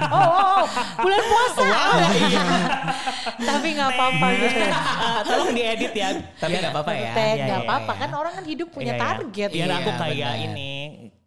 Oh, 0.06 0.22
oh, 0.22 0.62
oh, 0.62 0.64
bulan 1.02 1.22
puasa. 1.26 1.66
Tapi 3.50 3.66
nggak 3.74 3.90
apa-apa 3.90 4.26
gitu. 4.38 4.62
Ah, 4.70 5.18
tolong 5.26 5.50
diedit 5.50 5.90
ya 5.92 6.14
Tapi 6.38 6.62
nggak 6.62 6.72
apa-apa 6.72 6.92
ya. 6.94 7.10
Iya, 7.10 7.34
nggak 7.42 7.60
iya, 7.60 7.66
apa-apa 7.66 7.92
iya. 7.92 8.00
kan 8.06 8.10
orang 8.14 8.32
kan 8.38 8.44
hidup 8.46 8.68
punya 8.70 8.94
Iya, 8.94 8.96
iya. 8.96 9.02
target. 9.02 9.48
biar 9.50 9.66
Iya, 9.68 9.76
aku 9.82 9.90
kayak 9.98 10.32
ini 10.46 10.70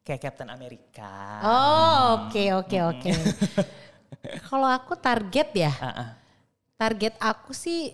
kayak 0.08 0.22
Captain 0.24 0.50
America 0.50 1.12
Oh, 1.44 2.04
oke 2.24 2.44
oke 2.56 2.78
oke. 2.88 3.12
Kalau 4.44 4.66
aku 4.66 4.94
target 4.94 5.50
ya, 5.54 5.72
Ah, 5.72 5.88
ah. 5.88 6.10
target 6.76 7.14
aku 7.18 7.52
sih 7.52 7.94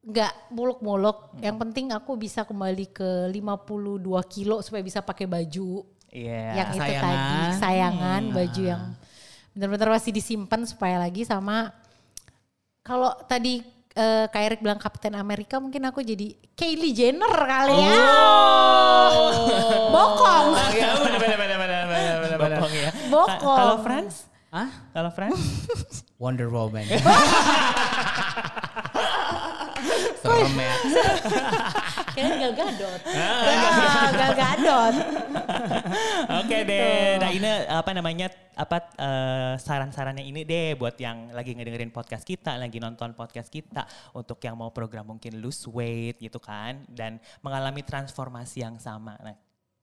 nggak 0.00 0.50
muluk-muluk. 0.50 1.36
Yang 1.38 1.56
penting 1.58 1.86
aku 1.90 2.14
bisa 2.14 2.42
kembali 2.42 2.88
ke 2.88 3.28
52 3.28 4.00
kilo 4.26 4.60
supaya 4.60 4.80
bisa 4.80 5.00
pakai 5.00 5.24
baju 5.24 5.84
Iya. 6.06 6.42
yang 6.56 6.68
itu 6.72 6.82
Sayangan. 6.82 7.04
tadi 7.06 7.38
sayangan 7.56 8.22
baju 8.30 8.62
yang 8.64 8.82
benar-benar 9.50 9.88
masih 9.92 10.10
disimpan 10.10 10.62
supaya 10.64 10.98
lagi 10.98 11.22
sama 11.22 11.70
kalau 12.80 13.14
tadi 13.24 13.62
eh, 13.92 14.26
Kak 14.26 14.40
Erik 14.40 14.58
bilang 14.58 14.74
Kapten 14.76 15.14
Amerika 15.14 15.58
mungkin 15.58 15.82
aku 15.84 16.00
jadi 16.00 16.34
Kylie 16.52 16.90
Jenner 16.90 17.30
kali 17.30 17.74
ya 17.76 17.94
bokong 19.86 20.48
Iya, 20.72 20.88
benar 20.96 21.18
benar 21.20 21.36
benar 21.38 21.58
benar 21.58 21.84
benar 21.86 22.16
benar 22.18 22.58
Bokong 22.58 22.74
ya. 22.74 22.90
Bokong. 23.06 23.38
Ka- 23.38 23.58
Kalau 23.58 23.76
Franz? 23.82 24.14
Hah? 24.50 24.90
Kalau 24.90 25.10
Franz? 25.14 25.38
Wonder 26.22 26.50
Woman. 26.50 26.82
Serem 30.20 30.52
ya. 30.58 30.74
kayaknya 32.14 32.36
Gal 32.42 32.52
Gadot 32.58 33.00
Ah, 33.14 34.10
Gal 34.10 34.34
Gadot 34.34 34.94
Oke 36.42 36.58
deh. 36.66 37.16
Nah 37.22 37.30
ini 37.30 37.48
apa 37.70 37.90
namanya 37.94 38.26
apa 38.58 38.90
eh, 38.98 39.54
saran-sarannya 39.56 40.26
ini 40.26 40.42
deh 40.42 40.74
buat 40.74 40.98
yang 40.98 41.30
lagi 41.30 41.54
ngedengerin 41.54 41.94
podcast 41.94 42.26
kita, 42.26 42.58
lagi 42.58 42.82
nonton 42.82 43.14
podcast 43.14 43.48
kita 43.48 43.86
untuk 44.18 44.42
yang 44.42 44.58
mau 44.58 44.74
program 44.74 45.14
mungkin 45.16 45.38
lose 45.38 45.64
weight 45.70 46.18
gitu 46.20 46.42
kan 46.42 46.84
dan 46.90 47.22
mengalami 47.40 47.86
transformasi 47.86 48.66
yang 48.66 48.76
sama. 48.82 49.14
Nah, 49.22 49.38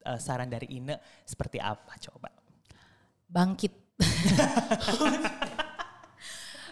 eh, 0.06 0.20
saran 0.20 0.52
dari 0.52 0.76
Ine 0.76 1.00
seperti 1.24 1.58
apa 1.58 1.96
coba? 1.98 2.30
bangkit 3.28 3.87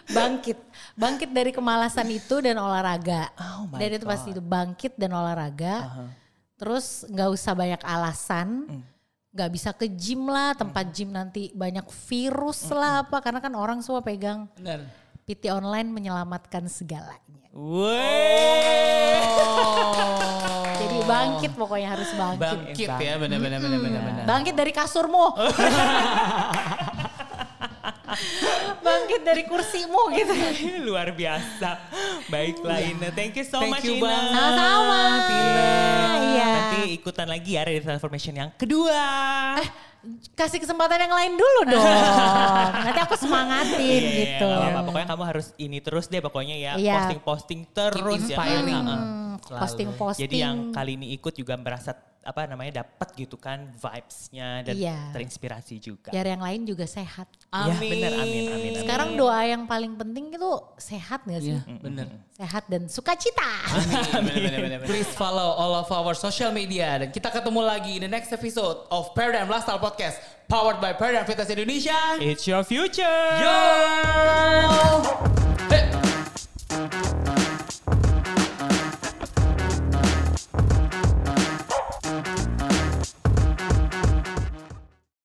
bangkit. 0.06 0.58
Bangkit 0.96 1.30
dari 1.34 1.50
kemalasan 1.52 2.08
itu 2.08 2.40
dan 2.40 2.56
olahraga. 2.56 3.28
Oh 3.36 3.68
my 3.68 3.76
dan 3.76 3.90
itu 4.00 4.06
pasti 4.06 4.30
itu 4.32 4.40
bangkit 4.40 4.96
dan 4.96 5.12
olahraga. 5.12 5.74
Aha. 5.84 6.04
terus 6.56 7.04
nggak 7.12 7.28
usah 7.36 7.52
banyak 7.52 7.82
alasan. 7.84 8.48
Hmm. 8.64 8.82
nggak 9.36 9.50
bisa 9.52 9.76
ke 9.76 9.84
gym 9.92 10.24
lah. 10.32 10.56
Tempat 10.56 10.84
gym 10.96 11.12
nanti 11.12 11.52
banyak 11.52 11.84
virus 12.08 12.72
lah 12.72 13.04
apa. 13.04 13.20
Karena 13.20 13.44
kan 13.44 13.52
orang 13.52 13.84
semua 13.84 14.00
pegang 14.00 14.48
Benar. 14.56 14.88
PT 15.28 15.52
online 15.52 15.92
menyelamatkan 15.92 16.64
segalanya. 16.72 17.44
Jadi 20.76 20.96
bangkit 21.04 21.52
pokoknya 21.52 21.88
harus 21.92 22.08
bangkit. 22.16 22.40
Bangkit 22.40 22.88
ya, 22.88 23.14
benar 23.20 23.38
benar 23.40 23.58
benar 23.60 23.80
benar 23.80 24.00
benar. 24.00 24.24
bangkit 24.24 24.54
dari 24.56 24.72
kasurmu 24.72 25.36
bangkit 28.78 29.20
dari 29.22 29.42
kursimu 29.44 30.14
gitu 30.14 30.32
Luar 30.86 31.10
biasa. 31.10 31.68
Baiklah 32.26 32.78
Ine, 32.80 33.08
thank 33.10 33.34
you 33.34 33.42
so 33.42 33.58
Thank 33.58 33.72
much 33.72 33.84
you 33.84 33.98
banget. 33.98 34.30
sama-sama 34.32 35.00
iya 36.26 36.46
Nanti 36.46 36.78
ikutan 36.92 37.26
lagi 37.26 37.50
ya 37.54 37.62
dari 37.62 37.80
transformation 37.80 38.34
yang 38.34 38.50
kedua. 38.54 39.02
kasih 40.38 40.62
kesempatan 40.62 41.02
yang 41.02 41.10
lain 41.10 41.34
dulu 41.34 41.60
dong. 41.66 41.82
Nanti 42.86 43.00
aku 43.02 43.18
semangatin 43.18 43.82
Iya, 44.06 44.38
gitu. 44.38 44.46
nggak 44.46 44.70
apa-apa. 44.70 44.86
Pokoknya 44.86 45.08
kamu 45.10 45.24
harus 45.26 45.46
ini 45.58 45.78
terus 45.82 46.06
deh 46.06 46.22
pokoknya 46.22 46.54
ya. 46.54 46.72
Iya. 46.78 46.94
Posting-posting 47.02 47.60
terus 47.74 48.22
ya. 48.22 48.38
inspiring. 48.38 48.84
Heeh. 48.86 49.00
Hmm, 49.02 49.34
posting-posting. 49.42 50.22
Jadi 50.22 50.36
yang 50.38 50.70
kali 50.70 50.94
ini 50.94 51.10
ikut 51.10 51.34
juga 51.34 51.58
merasa 51.58 51.90
apa 52.26 52.42
namanya 52.50 52.82
dapat 52.82 53.14
gitu 53.14 53.38
kan 53.38 53.70
vibes-nya 53.70 54.66
dan 54.66 54.74
Iya. 54.74 55.14
terinspirasi 55.14 55.78
juga. 55.78 56.10
biar 56.10 56.26
yang 56.26 56.42
lain 56.42 56.66
juga 56.66 56.82
sehat. 56.82 57.30
Ya 57.54 57.70
benar 57.78 58.12
amin 58.18 58.44
amin. 58.50 58.52
amin. 58.52 58.72
Sekarang 58.82 59.14
doa 59.14 59.46
yang 59.46 59.62
paling 59.64 59.94
penting 59.94 60.34
itu 60.34 60.50
sehat 60.76 61.22
gak 61.22 61.38
sih? 61.38 61.54
Iya, 61.54 61.78
benar. 61.78 62.06
Sehat 62.34 62.66
dan 62.66 62.90
sukacita. 62.90 63.46
Please 64.84 65.06
follow 65.14 65.54
all 65.54 65.78
of 65.78 65.88
our 65.88 66.12
social 66.12 66.50
media 66.50 66.98
dan 66.98 67.14
kita 67.14 67.30
ketemu 67.30 67.62
lagi 67.62 67.96
in 67.96 68.02
the 68.02 68.10
next 68.10 68.34
episode 68.34 68.82
of 68.90 69.14
Paradigm 69.14 69.46
Lifestyle 69.46 69.78
Podcast 69.78 70.18
powered 70.50 70.82
by 70.82 70.90
Paradigm 70.92 71.24
Fitness 71.24 71.48
Indonesia. 71.48 72.18
It's 72.18 72.42
your 72.44 72.66
future. 72.66 73.22
Yo! 73.38 73.58
Hey. 75.70 76.15